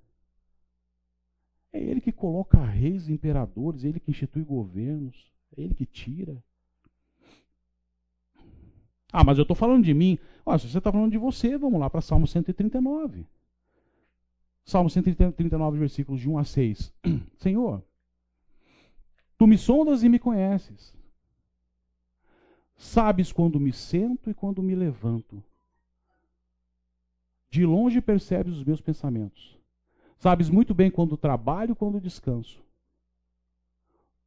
[1.72, 5.86] É ele que coloca reis e imperadores, é ele que institui governos, é ele que
[5.86, 6.42] tira.
[9.12, 10.18] Ah, mas eu estou falando de mim.
[10.46, 13.26] Olha, se você está falando de você, vamos lá para Salmo 139.
[14.64, 16.92] Salmo 139, versículos de 1 a 6.
[17.36, 17.84] Senhor,
[19.36, 20.96] tu me sondas e me conheces.
[22.74, 25.42] Sabes quando me sento e quando me levanto.
[27.50, 29.58] De longe percebes os meus pensamentos.
[30.16, 32.62] Sabes muito bem quando trabalho e quando descanso.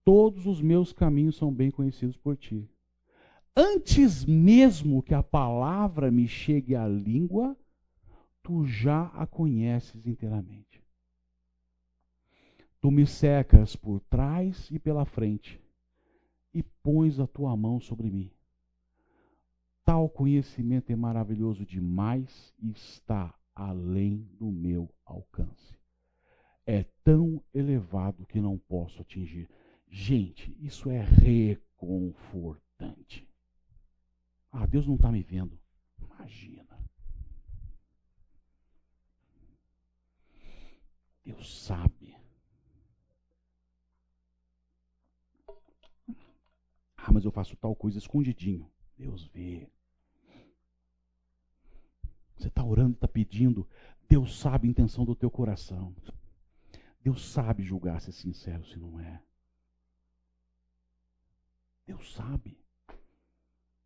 [0.04, 2.70] Todos os meus caminhos são bem conhecidos por ti.
[3.58, 7.56] Antes mesmo que a palavra me chegue à língua,
[8.44, 10.84] tu já a conheces inteiramente.
[12.82, 15.62] Tu me secas por trás e pela frente,
[16.54, 18.30] e pões a tua mão sobre mim.
[19.86, 25.80] Tal conhecimento é maravilhoso demais e está além do meu alcance.
[26.66, 29.48] É tão elevado que não posso atingir.
[29.88, 33.26] Gente, isso é reconfortante.
[34.58, 35.60] Ah, Deus não está me vendo.
[36.00, 36.66] Imagina.
[41.26, 42.16] Deus sabe.
[46.96, 48.72] Ah, mas eu faço tal coisa escondidinho.
[48.98, 49.70] Deus vê.
[52.38, 53.68] Você está orando, está pedindo.
[54.08, 55.94] Deus sabe a intenção do teu coração.
[57.02, 59.22] Deus sabe julgar se é sincero, se não é.
[61.86, 62.65] Deus sabe.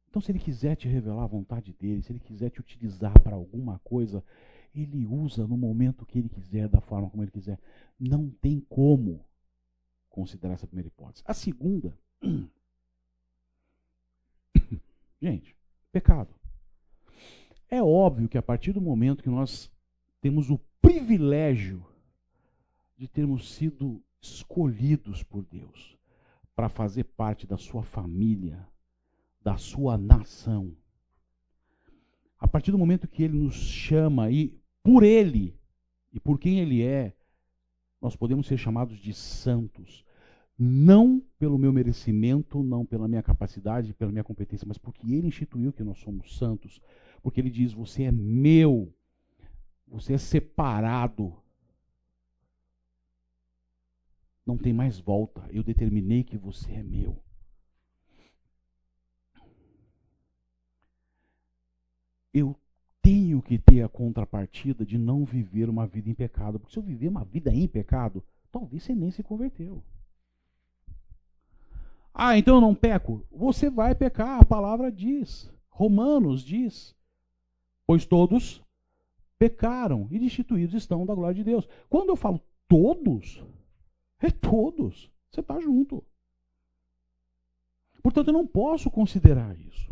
[0.10, 3.36] Então, se Ele quiser te revelar a vontade dele, se Ele quiser te utilizar para
[3.36, 4.24] alguma coisa,
[4.74, 7.60] Ele usa no momento que Ele quiser, da forma como Ele quiser.
[8.00, 9.24] Não tem como
[10.10, 11.24] considerar essa primeira hipótese.
[11.28, 11.96] A segunda,
[15.22, 15.56] gente,
[15.92, 16.34] pecado.
[17.70, 19.72] É óbvio que a partir do momento que nós
[20.20, 21.86] temos o privilégio
[22.98, 25.96] de termos sido escolhidos por Deus
[26.56, 28.68] para fazer parte da sua família,
[29.42, 30.76] da sua nação.
[32.40, 35.58] A partir do momento que ele nos chama e por ele
[36.12, 37.14] e por quem ele é,
[38.02, 40.06] nós podemos ser chamados de santos,
[40.58, 45.72] não pelo meu merecimento, não pela minha capacidade, pela minha competência, mas porque ele instituiu
[45.72, 46.82] que nós somos santos,
[47.22, 48.94] porque ele diz: "Você é meu,
[49.88, 51.34] você é separado.
[54.46, 55.48] Não tem mais volta.
[55.52, 57.22] Eu determinei que você é meu."
[62.34, 62.56] Eu
[63.02, 66.60] tenho que ter a contrapartida de não viver uma vida em pecado.
[66.60, 69.84] Porque se eu viver uma vida em pecado, talvez você nem se converteu.
[72.14, 73.26] Ah, então eu não peco?
[73.32, 75.52] Você vai pecar, a palavra diz.
[75.70, 76.96] Romanos diz.
[77.88, 78.62] Pois todos
[79.38, 81.68] pecaram e destituídos estão da glória de Deus.
[81.90, 83.44] Quando eu falo todos,
[84.20, 85.10] é todos.
[85.32, 86.04] Você está junto.
[88.04, 89.90] Portanto, eu não posso considerar isso.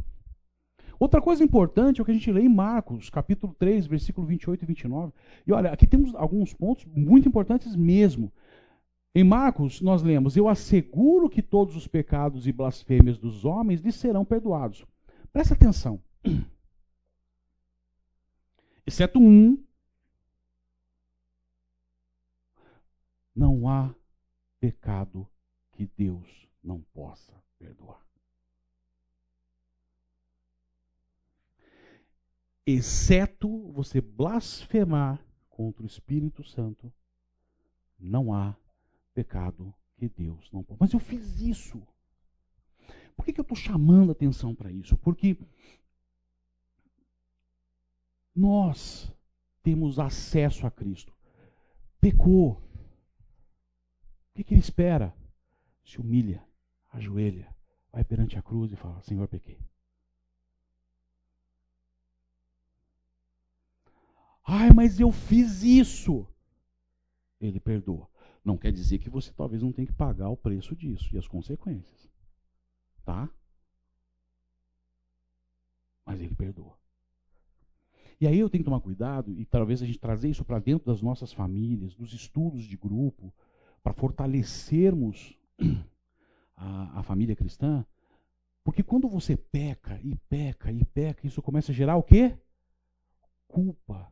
[1.00, 4.64] Outra coisa importante é o que a gente lê em Marcos, capítulo 3, versículo 28
[4.64, 5.14] e 29.
[5.46, 8.32] E olha, aqui temos alguns pontos muito importantes mesmo.
[9.14, 13.96] Em Marcos, nós lemos: Eu asseguro que todos os pecados e blasfêmias dos homens lhes
[13.96, 14.86] serão perdoados.
[15.32, 16.02] Presta atenção.
[18.86, 19.64] Exceto um.
[23.36, 23.94] Não há
[24.60, 25.28] pecado
[25.74, 28.02] que Deus não possa perdoar.
[32.68, 36.92] Exceto você blasfemar contra o Espírito Santo,
[37.98, 38.56] não há
[39.14, 40.82] pecado que Deus não pode.
[40.82, 41.82] Mas eu fiz isso.
[43.16, 44.98] Por que, que eu estou chamando atenção para isso?
[44.98, 45.38] Porque
[48.36, 49.12] nós
[49.64, 51.16] temos acesso a Cristo.
[52.00, 52.52] Pecou.
[52.52, 52.62] O
[54.36, 55.16] que, que ele espera?
[55.84, 56.46] Se humilha,
[56.92, 57.56] ajoelha,
[57.92, 59.58] vai perante a cruz e fala: Senhor, pequei.
[64.50, 66.26] Ai, mas eu fiz isso.
[67.40, 68.10] Ele perdoa.
[68.46, 71.28] Não quer dizer que você talvez não tenha que pagar o preço disso e as
[71.28, 72.10] consequências.
[73.04, 73.30] Tá?
[76.06, 76.78] Mas ele perdoa.
[78.22, 80.88] E aí eu tenho que tomar cuidado e talvez a gente trazer isso para dentro
[80.88, 83.34] das nossas famílias, dos estudos de grupo,
[83.84, 85.38] para fortalecermos
[86.56, 87.86] a, a família cristã.
[88.64, 92.38] Porque quando você peca e peca e peca, isso começa a gerar o quê?
[93.46, 94.10] Culpa.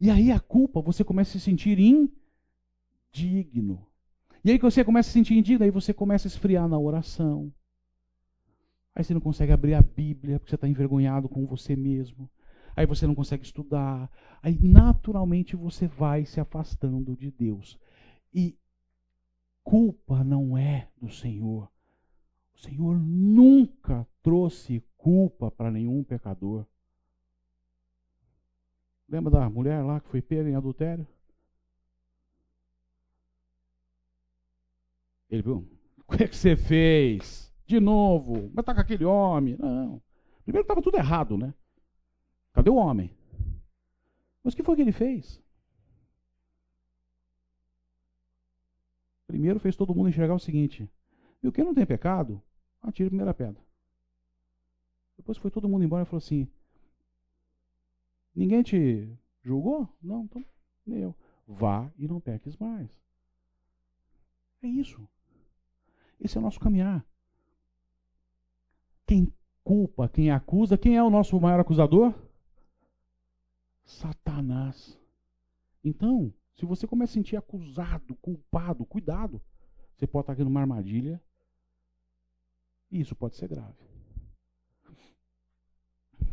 [0.00, 3.86] E aí a culpa, você começa a se sentir indigno.
[4.44, 6.78] E aí que você começa a se sentir indigno, aí você começa a esfriar na
[6.78, 7.52] oração.
[8.94, 12.30] Aí você não consegue abrir a Bíblia, porque você está envergonhado com você mesmo.
[12.76, 14.10] Aí você não consegue estudar.
[14.42, 17.78] Aí naturalmente você vai se afastando de Deus.
[18.32, 18.56] E
[19.64, 21.68] culpa não é do Senhor.
[22.54, 26.66] O Senhor nunca trouxe culpa para nenhum pecador.
[29.08, 31.06] Lembra da mulher lá que foi pega em adultério?
[35.30, 35.68] Ele viu,
[36.06, 37.52] o que, é que você fez?
[37.66, 39.56] De novo, mas tá com aquele homem.
[39.58, 40.02] Não.
[40.42, 41.54] Primeiro estava tudo errado, né?
[42.52, 43.14] Cadê o homem?
[44.42, 45.42] Mas o que foi que ele fez?
[49.26, 50.90] Primeiro fez todo mundo enxergar o seguinte:
[51.42, 52.42] viu, quem não tem pecado,
[52.80, 53.62] atira a primeira pedra.
[55.18, 56.48] Depois foi todo mundo embora e falou assim:
[58.38, 59.88] Ninguém te julgou?
[60.00, 60.44] Não, então
[60.86, 61.14] nem eu.
[61.44, 62.88] Vá e não peques mais.
[64.62, 65.08] É isso.
[66.20, 67.04] Esse é o nosso caminhar.
[69.04, 69.32] Quem
[69.64, 72.14] culpa, quem acusa, quem é o nosso maior acusador?
[73.84, 74.96] Satanás.
[75.82, 79.42] Então, se você começa a sentir acusado, culpado, cuidado.
[79.96, 81.20] Você pode estar aqui numa armadilha.
[82.88, 83.82] E isso pode ser grave.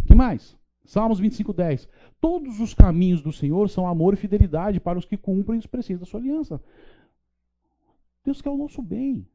[0.05, 0.55] Que mais?
[0.85, 1.89] Salmos 25, 10.
[2.21, 6.05] Todos os caminhos do Senhor são amor e fidelidade para os que cumprem os preceitos
[6.05, 6.61] da sua aliança.
[8.23, 9.27] Deus quer o nosso bem.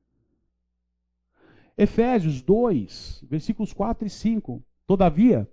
[1.77, 4.63] Efésios 2, versículos 4 e 5.
[4.87, 5.51] Todavia,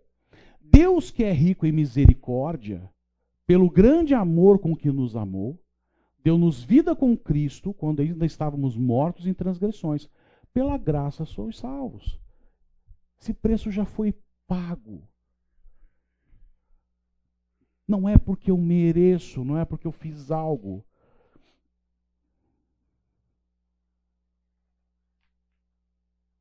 [0.61, 2.89] Deus que é rico em misericórdia,
[3.45, 5.59] pelo grande amor com que nos amou,
[6.23, 10.09] deu-nos vida com Cristo quando ainda estávamos mortos em transgressões.
[10.53, 12.19] Pela graça sois salvos.
[13.21, 14.13] Esse preço já foi
[14.47, 15.07] pago.
[17.87, 20.83] Não é porque eu mereço, não é porque eu fiz algo.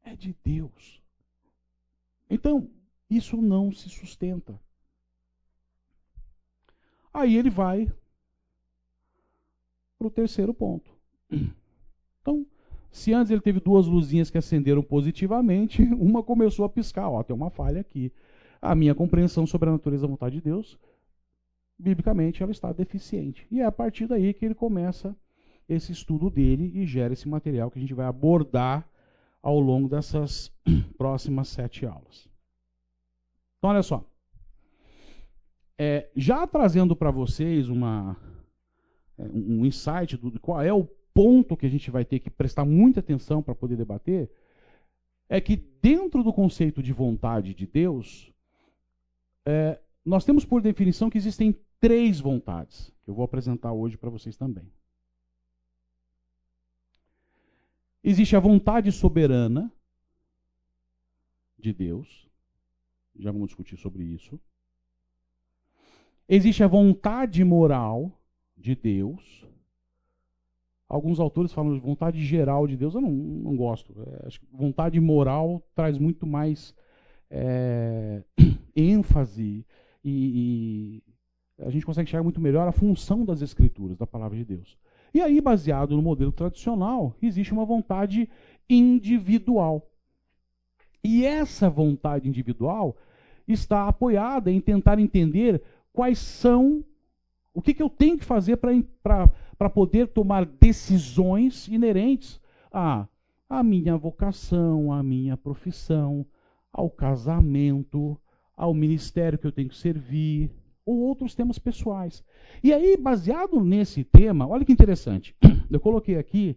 [0.02, 1.02] É de Deus.
[2.28, 2.68] Então,
[3.08, 4.60] isso não se sustenta.
[7.12, 7.90] Aí ele vai
[9.98, 10.90] para o terceiro ponto.
[12.20, 12.46] Então,
[12.90, 17.08] se antes ele teve duas luzinhas que acenderam positivamente, uma começou a piscar.
[17.08, 18.12] Ó, tem uma falha aqui.
[18.60, 20.78] A minha compreensão sobre a natureza da vontade de Deus,
[21.78, 23.46] biblicamente, ela está deficiente.
[23.50, 25.16] E é a partir daí que ele começa
[25.68, 28.88] esse estudo dele e gera esse material que a gente vai abordar
[29.42, 30.52] ao longo dessas
[30.96, 32.28] próximas sete aulas.
[33.58, 34.04] Então, olha só.
[35.78, 38.16] É, já trazendo para vocês uma,
[39.18, 42.64] é, um insight do qual é o ponto que a gente vai ter que prestar
[42.64, 44.30] muita atenção para poder debater,
[45.28, 48.32] é que dentro do conceito de vontade de Deus,
[49.46, 54.10] é, nós temos por definição que existem três vontades, que eu vou apresentar hoje para
[54.10, 54.70] vocês também.
[58.02, 59.72] Existe a vontade soberana
[61.58, 62.28] de Deus,
[63.18, 64.38] já vamos discutir sobre isso.
[66.28, 68.20] Existe a vontade moral
[68.56, 69.44] de Deus.
[70.88, 73.92] Alguns autores falam de vontade geral de Deus, eu não, não gosto.
[74.02, 76.74] É, acho que vontade moral traz muito mais
[77.28, 78.22] é,
[78.74, 79.66] ênfase
[80.04, 81.15] e, e
[81.58, 84.76] a gente consegue enxergar muito melhor a função das Escrituras, da palavra de Deus.
[85.14, 88.28] E aí, baseado no modelo tradicional, existe uma vontade
[88.68, 89.88] individual.
[91.02, 92.96] E essa vontade individual
[93.48, 96.84] está apoiada em tentar entender quais são,
[97.54, 102.40] o que, que eu tenho que fazer para poder tomar decisões inerentes
[102.70, 103.06] a,
[103.48, 106.26] a minha vocação, a minha profissão,
[106.70, 108.20] ao casamento,
[108.54, 110.50] ao ministério que eu tenho que servir,
[110.86, 112.24] ou outros temas pessoais.
[112.62, 115.36] E aí, baseado nesse tema, olha que interessante.
[115.68, 116.56] Eu coloquei aqui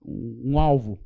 [0.00, 1.00] um, alvo.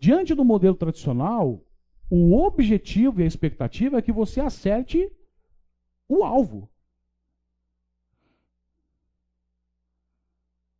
[0.00, 1.64] Diante do modelo tradicional,
[2.10, 5.10] o objetivo e a expectativa é que você acerte
[6.08, 6.68] o alvo.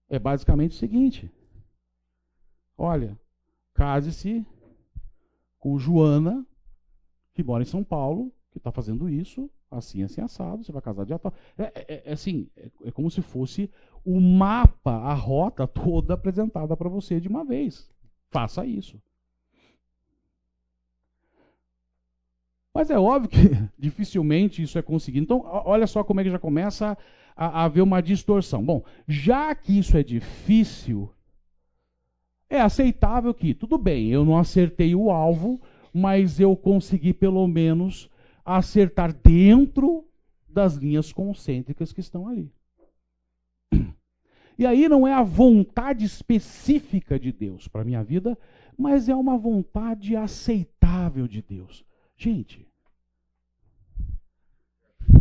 [0.09, 1.31] É basicamente o seguinte:
[2.77, 3.19] olha,
[3.75, 4.45] case-se
[5.59, 6.45] com Joana,
[7.35, 11.05] que mora em São Paulo, que está fazendo isso, assim, assim, assado, você vai casar
[11.05, 11.33] de tal.
[11.57, 13.71] É, é, é assim, é, é, como se fosse
[14.05, 17.91] o mapa, a rota toda apresentada para você de uma vez.
[18.31, 19.01] Faça isso.
[22.75, 23.39] Mas é óbvio que
[23.79, 25.25] dificilmente isso é conseguido.
[25.25, 26.97] Então, olha só como é que já começa
[27.37, 28.65] a, a haver uma distorção.
[28.65, 31.11] Bom, já que isso é difícil,
[32.49, 35.61] é aceitável que, tudo bem, eu não acertei o alvo,
[35.93, 38.09] mas eu consegui pelo menos
[38.57, 40.05] acertar dentro
[40.49, 42.51] das linhas concêntricas que estão ali.
[44.59, 48.37] E aí não é a vontade específica de Deus para a minha vida,
[48.77, 51.85] mas é uma vontade aceitável de Deus.
[52.17, 52.69] Gente,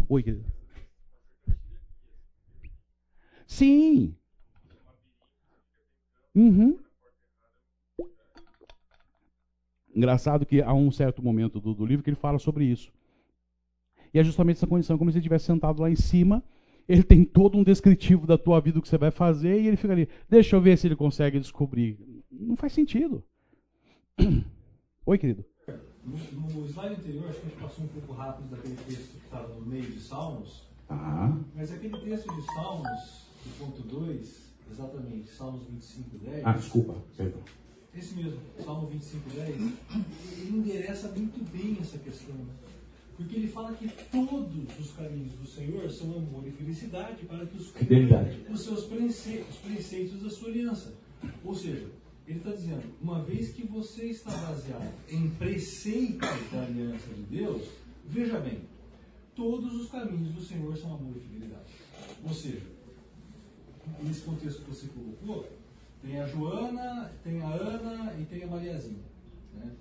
[0.09, 0.45] Oi, querido.
[3.45, 4.15] Sim.
[6.33, 6.79] Uhum.
[9.93, 12.91] Engraçado que há um certo momento do, do, livro que ele fala sobre isso.
[14.13, 16.43] E é justamente essa condição, como se ele estivesse sentado lá em cima,
[16.87, 19.77] ele tem todo um descritivo da tua vida, o que você vai fazer, e ele
[19.77, 21.99] fica ali, deixa eu ver se ele consegue descobrir.
[22.31, 23.23] Não faz sentido.
[25.05, 25.45] Oi, querido.
[26.03, 29.25] No, no, slide anterior, acho que a gente passou um pouco rápido daquele texto que
[29.25, 30.63] estava no meio de Salmos.
[30.89, 31.37] Ah.
[31.53, 36.45] Mas aquele texto de Salmos, do ponto 2, exatamente, Salmos 25, 10.
[36.45, 37.41] Ah, desculpa, perdão.
[37.97, 42.35] Esse mesmo, Salmo 25, 10, ele endereça muito bem essa questão.
[42.35, 42.45] Né?
[43.17, 47.57] Porque ele fala que todos os caminhos do Senhor são amor e felicidade para que
[47.57, 47.73] os,
[48.53, 50.93] os seus preceitos, os preceitos da sua aliança.
[51.43, 51.89] Ou seja,
[52.27, 57.67] ele está dizendo, uma vez que você está baseado em preceitos da aliança de Deus,
[58.05, 58.61] veja bem,
[59.35, 61.73] todos os caminhos do Senhor são amor e fidelidade.
[62.23, 62.61] Ou seja,
[64.03, 65.49] nesse contexto que você colocou,
[66.03, 69.03] tem a Joana, tem a Ana e tem a Mariazinha.
[69.55, 69.71] Né?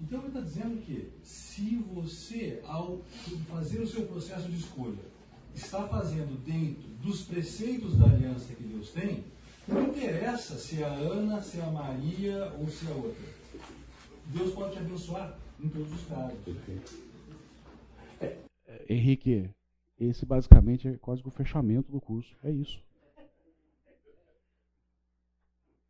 [0.00, 2.98] Então ele está dizendo que se você, ao
[3.48, 5.02] fazer o seu processo de escolha,
[5.54, 9.24] está fazendo dentro dos preceitos da aliança que Deus tem,
[9.66, 13.24] não interessa se é a Ana, se é a Maria ou se é a outra.
[14.26, 16.38] Deus pode te abençoar em todos os casos.
[18.20, 19.50] É, Henrique,
[19.98, 22.36] esse basicamente é quase que o fechamento do curso.
[22.44, 22.84] É isso.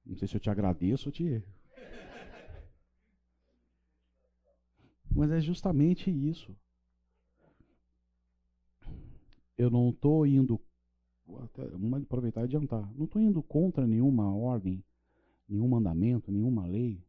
[0.05, 1.43] Não sei se eu te agradeço ou te.
[5.17, 6.55] Mas é justamente isso.
[9.57, 10.61] Eu não estou indo.
[11.57, 12.93] Vamos aproveitar e adiantar.
[12.95, 14.85] Não estou indo contra nenhuma ordem,
[15.49, 17.03] nenhum mandamento, nenhuma lei.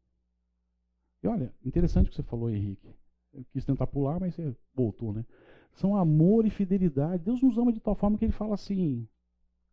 [1.21, 2.89] E olha, interessante o que você falou, Henrique.
[3.33, 5.25] Eu quis tentar pular, mas você voltou, né?
[5.73, 7.25] São amor e fidelidade.
[7.25, 9.05] Deus nos ama de tal forma que ele fala assim: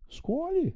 [0.08, 0.74] escolhe.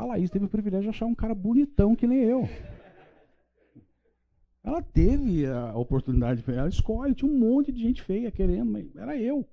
[0.00, 2.48] A Laís teve o privilégio de achar um cara bonitão que nem eu.
[4.64, 9.14] Ela teve a oportunidade, ela escolhe, tinha um monte de gente feia querendo, mas era
[9.14, 9.46] eu.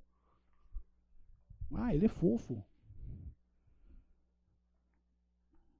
[1.73, 2.63] Ah, ele é fofo.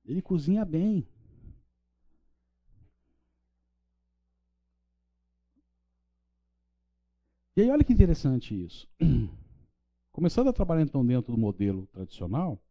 [0.04, 1.08] Ele cozinha bem.
[7.56, 8.86] E aí, olha que interessante isso.
[10.12, 12.62] Começando a trabalhar então dentro do modelo tradicional,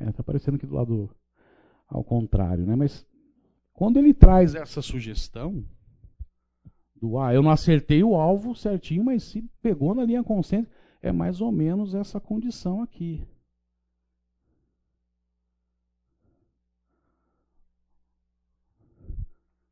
[0.00, 1.10] é, tá parecendo aqui do lado
[1.86, 2.76] ao contrário, né?
[2.76, 3.06] Mas
[3.72, 5.64] quando ele traz essa sugestão
[7.00, 10.68] do ah, eu não acertei o alvo certinho, mas se pegou na linha consciente,
[11.00, 13.26] é mais ou menos essa condição aqui.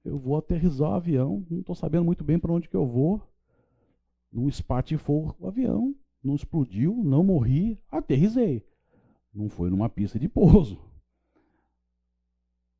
[0.04, 3.20] Eu vou aterrizar o avião, não estou sabendo muito bem para onde que eu vou.
[4.32, 8.64] Não espatifou o avião, não explodiu, não morri, aterrisei.
[9.36, 10.80] Não foi numa pista de pouso.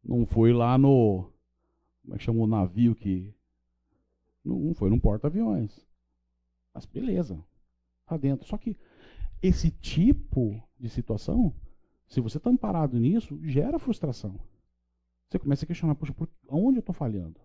[0.03, 1.31] Não foi lá no.
[2.03, 3.35] Como é que chama o navio que.
[4.43, 5.87] Não foi num porta-aviões.
[6.73, 7.45] Mas beleza.
[8.07, 8.47] Tá dentro.
[8.47, 8.75] Só que
[9.43, 11.55] esse tipo de situação,
[12.07, 14.41] se você está amparado nisso, gera frustração.
[15.29, 17.39] Você começa a questionar, poxa, por onde eu estou falhando?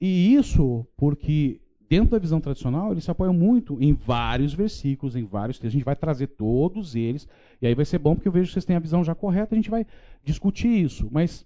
[0.00, 1.60] E isso porque,
[1.92, 5.74] dentro da visão tradicional, eles se apoiam muito em vários versículos, em vários textos.
[5.74, 7.28] A gente vai trazer todos eles,
[7.60, 9.54] e aí vai ser bom porque eu vejo que vocês têm a visão já correta,
[9.54, 9.86] a gente vai
[10.24, 11.06] discutir isso.
[11.12, 11.44] Mas,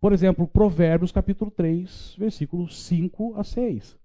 [0.00, 3.98] por exemplo, Provérbios capítulo 3, versículos 5 a 6.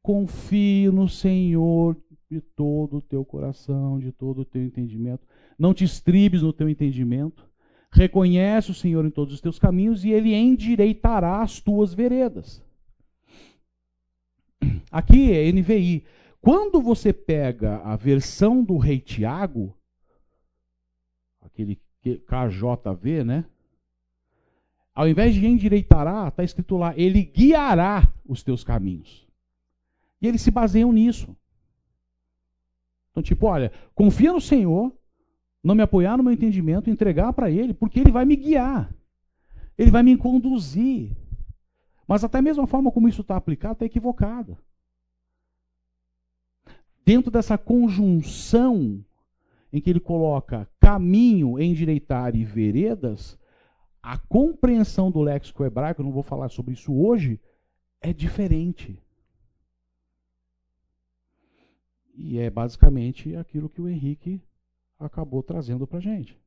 [0.00, 1.96] Confie no Senhor
[2.30, 5.26] de todo o teu coração, de todo o teu entendimento.
[5.58, 7.48] Não te estribes no teu entendimento
[7.90, 12.62] Reconhece o Senhor em todos os teus caminhos e ele endireitará as tuas veredas.
[14.90, 16.04] Aqui é NVI.
[16.40, 19.76] Quando você pega a versão do rei Tiago,
[21.40, 23.44] aquele KJV, né?
[24.94, 29.28] Ao invés de endireitará, está escrito lá, ele guiará os teus caminhos.
[30.20, 31.36] E eles se baseiam nisso.
[33.10, 34.92] Então, tipo, olha, confia no Senhor,
[35.62, 38.92] não me apoiar no meu entendimento, entregar para Ele, porque Ele vai me guiar,
[39.76, 41.16] Ele vai me conduzir.
[42.08, 44.58] Mas até mesmo a forma como isso está aplicado está equivocada.
[47.04, 49.04] Dentro dessa conjunção
[49.70, 53.38] em que ele coloca caminho, endireitar e veredas,
[54.02, 57.38] a compreensão do léxico hebraico, não vou falar sobre isso hoje,
[58.00, 58.98] é diferente.
[62.14, 64.40] E é basicamente aquilo que o Henrique
[64.98, 66.40] acabou trazendo para a gente.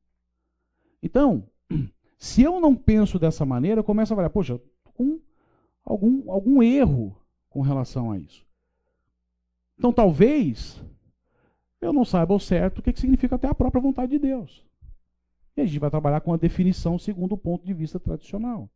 [1.00, 1.48] Então,
[2.18, 4.60] se eu não penso dessa maneira, eu começo a falar, poxa,
[4.94, 5.20] com
[5.84, 7.16] algum, algum erro
[7.48, 8.46] com relação a isso.
[9.78, 10.82] Então, talvez
[11.80, 14.64] eu não saiba ao certo o que, que significa até a própria vontade de Deus.
[15.56, 18.70] E a gente vai trabalhar com a definição segundo o ponto de vista tradicional.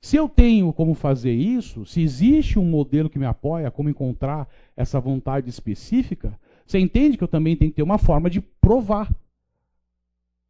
[0.00, 4.48] Se eu tenho como fazer isso, se existe um modelo que me apoia, como encontrar
[4.76, 6.36] essa vontade específica,
[6.66, 9.14] você entende que eu também tenho que ter uma forma de provar.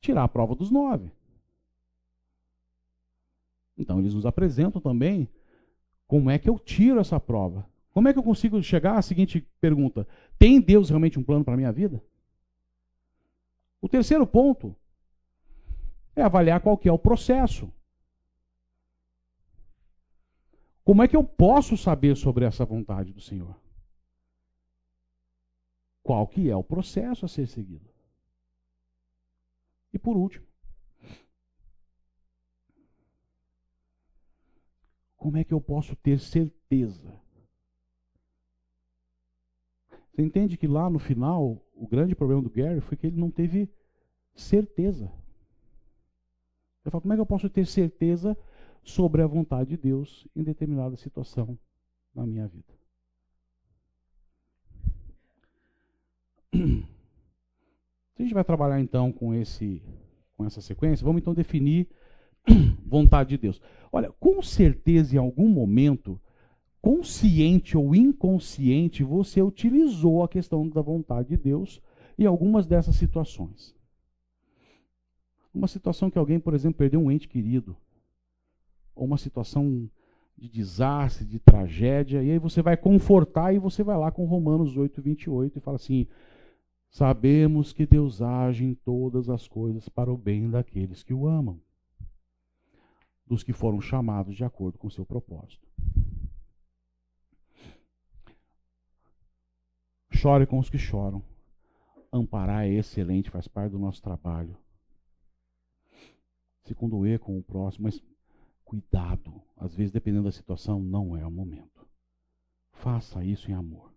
[0.01, 1.13] Tirar a prova dos nove.
[3.77, 5.29] Então, eles nos apresentam também
[6.07, 7.67] como é que eu tiro essa prova.
[7.93, 10.07] Como é que eu consigo chegar à seguinte pergunta:
[10.39, 12.03] tem Deus realmente um plano para a minha vida?
[13.81, 14.77] O terceiro ponto
[16.15, 17.73] é avaliar qual que é o processo.
[20.85, 23.57] Como é que eu posso saber sobre essa vontade do Senhor?
[26.03, 27.89] Qual que é o processo a ser seguido?
[29.93, 30.47] E por último,
[35.23, 37.15] como é que eu posso ter certeza?
[40.11, 43.31] Você entende que lá no final, o grande problema do Gary foi que ele não
[43.31, 43.71] teve
[44.35, 45.05] certeza.
[46.85, 48.37] Eu falo, como é que eu posso ter certeza
[48.83, 51.57] sobre a vontade de Deus em determinada situação
[52.13, 52.75] na minha vida.
[56.53, 59.81] a gente vai trabalhar então com esse
[60.37, 61.89] com essa sequência, vamos então definir
[62.85, 63.61] vontade de Deus.
[63.91, 66.21] Olha, com certeza em algum momento,
[66.81, 71.81] consciente ou inconsciente, você utilizou a questão da vontade de Deus
[72.19, 73.75] em algumas dessas situações.
[75.55, 77.77] Uma situação que alguém, por exemplo, perdeu um ente querido,
[78.95, 79.89] ou uma situação
[80.37, 84.77] de desastre, de tragédia, e aí você vai confortar e você vai lá com Romanos
[84.77, 86.07] 8, 28 e fala assim:
[86.91, 91.61] Sabemos que Deus age em todas as coisas para o bem daqueles que o amam,
[93.27, 95.67] dos que foram chamados de acordo com o seu propósito.
[100.11, 101.23] Chore com os que choram.
[102.13, 104.57] Amparar é excelente, faz parte do nosso trabalho.
[106.65, 108.01] Se condoer com o próximo, mas
[108.65, 109.43] cuidado.
[109.57, 111.87] Às vezes, dependendo da situação, não é o momento.
[112.73, 113.93] Faça isso em amor.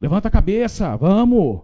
[0.00, 1.62] Levanta a cabeça, vamos.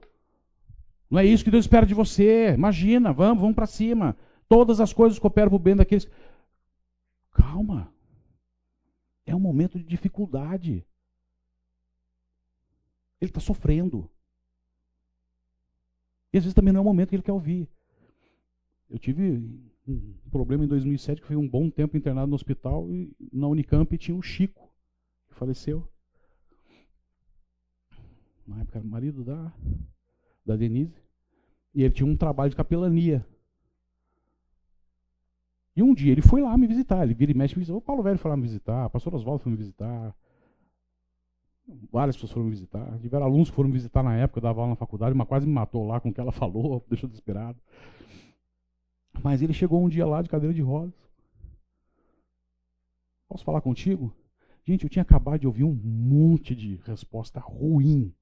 [1.11, 2.53] Não é isso que Deus espera de você.
[2.55, 4.17] Imagina, vamos, vamos para cima.
[4.49, 6.09] Todas as coisas cooperam para o bem daqueles.
[7.33, 7.93] Calma.
[9.27, 10.87] É um momento de dificuldade.
[13.21, 14.11] Ele está sofrendo.
[16.33, 17.69] E às vezes também não é o momento que ele quer ouvir.
[18.89, 19.39] Eu tive
[19.87, 23.97] um problema em 2007, que foi um bom tempo internado no hospital, e na Unicamp
[23.99, 24.71] tinha o Chico,
[25.29, 25.87] que faleceu
[28.49, 29.53] na época era o marido da,
[30.45, 30.97] da Denise,
[31.75, 33.25] e ele tinha um trabalho de capelania.
[35.79, 37.79] E um dia ele foi lá me visitar, ele vira e mexe me visitar.
[37.79, 40.13] O Paulo Velho foi lá me visitar, a pastor Oswaldo foi me visitar.
[41.93, 42.99] Várias pessoas foram me visitar.
[42.99, 45.47] Tiveram alunos que foram me visitar na época, eu dava aula na faculdade, mas quase
[45.47, 47.57] me matou lá com o que ela falou, deixou desesperado.
[49.23, 50.93] Mas ele chegou um dia lá de cadeira de rodas.
[53.29, 54.13] Posso falar contigo?
[54.65, 58.13] Gente, eu tinha acabado de ouvir um monte de resposta ruim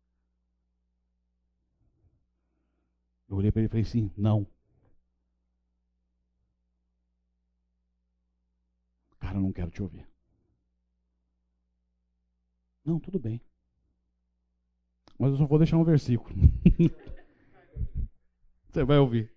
[3.28, 4.46] Eu olhei para ele e falei assim: não.
[9.26, 10.08] Cara, não quero te ouvir.
[12.84, 13.40] Não, tudo bem.
[15.18, 16.32] Mas eu só vou deixar um versículo.
[18.70, 19.34] Você vai ouvir.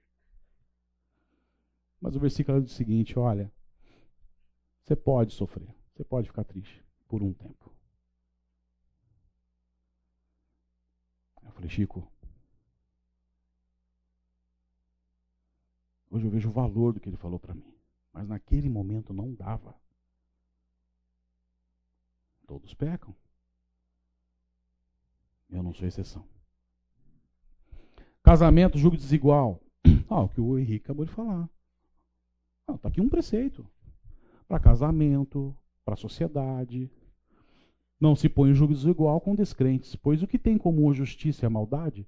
[2.00, 3.52] Mas o versículo é o seguinte: olha,
[4.84, 7.74] você pode sofrer, você pode ficar triste por um tempo.
[11.42, 12.08] Eu falei, Chico,
[16.12, 17.69] Hoje eu vejo o valor do que ele falou para mim.
[18.14, 19.76] Mas naquele momento não dava.
[22.48, 23.16] Todos pecam.
[25.50, 26.26] Eu não sou exceção.
[28.24, 29.62] Casamento, julgo desigual.
[30.12, 31.48] Ah, o que o Henrique acabou de falar.
[32.62, 33.64] Está ah, tá aqui um preceito.
[34.48, 35.56] Para casamento,
[35.86, 36.90] para sociedade.
[38.00, 40.94] Não se põe em julgo desigual com descrentes, pois o que tem em comum a
[40.94, 42.08] justiça e a maldade,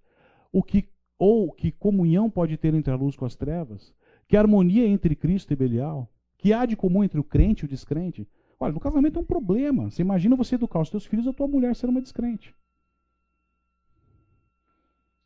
[0.52, 3.94] o que ou que comunhão pode ter entre a luz com as trevas?
[4.32, 6.10] Que harmonia entre Cristo e Belial?
[6.38, 8.26] Que há de comum entre o crente e o descrente?
[8.58, 9.92] Olha, no casamento é um problema.
[9.92, 12.56] Você imagina você educar os teus filhos, a tua mulher ser uma descrente.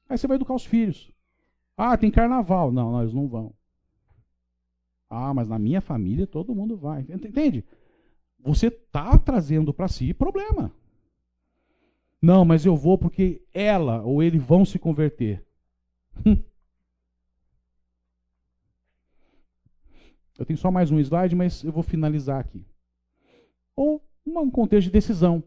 [0.09, 1.11] Aí você vai educar os filhos.
[1.77, 2.71] Ah, tem carnaval.
[2.71, 3.53] Não, não, eles não vão.
[5.07, 7.01] Ah, mas na minha família todo mundo vai.
[7.01, 7.63] Entende?
[8.39, 10.71] Você está trazendo para si problema.
[12.19, 15.45] Não, mas eu vou porque ela ou ele vão se converter.
[20.37, 22.65] Eu tenho só mais um slide, mas eu vou finalizar aqui.
[23.75, 25.43] Ou um contexto de decisão.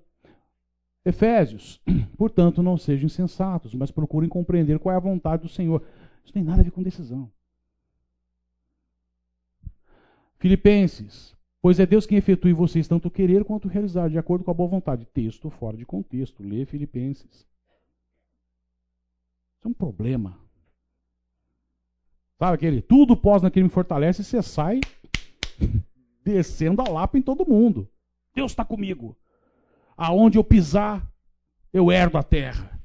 [1.05, 1.81] Efésios,
[2.17, 5.83] portanto, não sejam insensatos, mas procurem compreender qual é a vontade do Senhor.
[6.25, 7.31] Isso tem nada a ver com decisão.
[10.39, 14.51] Filipenses, pois é Deus quem efetua em vocês tanto querer quanto realizar, de acordo com
[14.51, 15.07] a boa vontade.
[15.07, 16.43] Texto fora de contexto.
[16.43, 17.47] Lê Filipenses.
[19.59, 20.39] Isso é um problema.
[22.39, 24.81] Sabe aquele tudo pós naquele me fortalece e você sai
[26.25, 27.89] descendo a lapa em todo mundo.
[28.35, 29.17] Deus está comigo.
[29.97, 31.11] Aonde eu pisar,
[31.73, 32.79] eu herdo a terra.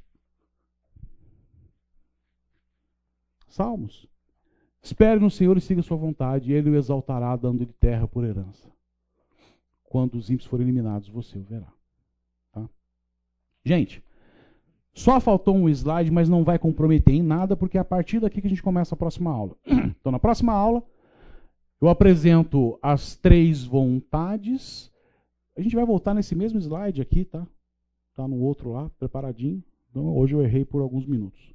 [3.47, 4.07] Salmos.
[4.81, 8.69] Espere no Senhor e siga sua vontade, e Ele o exaltará, dando-lhe terra por herança.
[9.83, 11.71] Quando os ímpios forem eliminados, você o verá.
[12.51, 12.67] Tá?
[13.63, 14.03] Gente,
[14.93, 18.39] só faltou um slide, mas não vai comprometer em nada, porque é a partir daqui
[18.39, 19.55] que a gente começa a próxima aula.
[20.03, 20.83] Então, na próxima aula,
[21.81, 24.91] eu apresento as três vontades.
[25.57, 27.47] A gente vai voltar nesse mesmo slide aqui, tá?
[28.13, 29.63] Tá no outro lá, preparadinho.
[29.89, 31.53] Então, hoje eu errei por alguns minutos.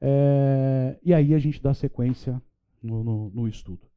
[0.00, 0.96] É...
[1.02, 2.40] E aí a gente dá sequência
[2.80, 3.89] no, no, no estudo.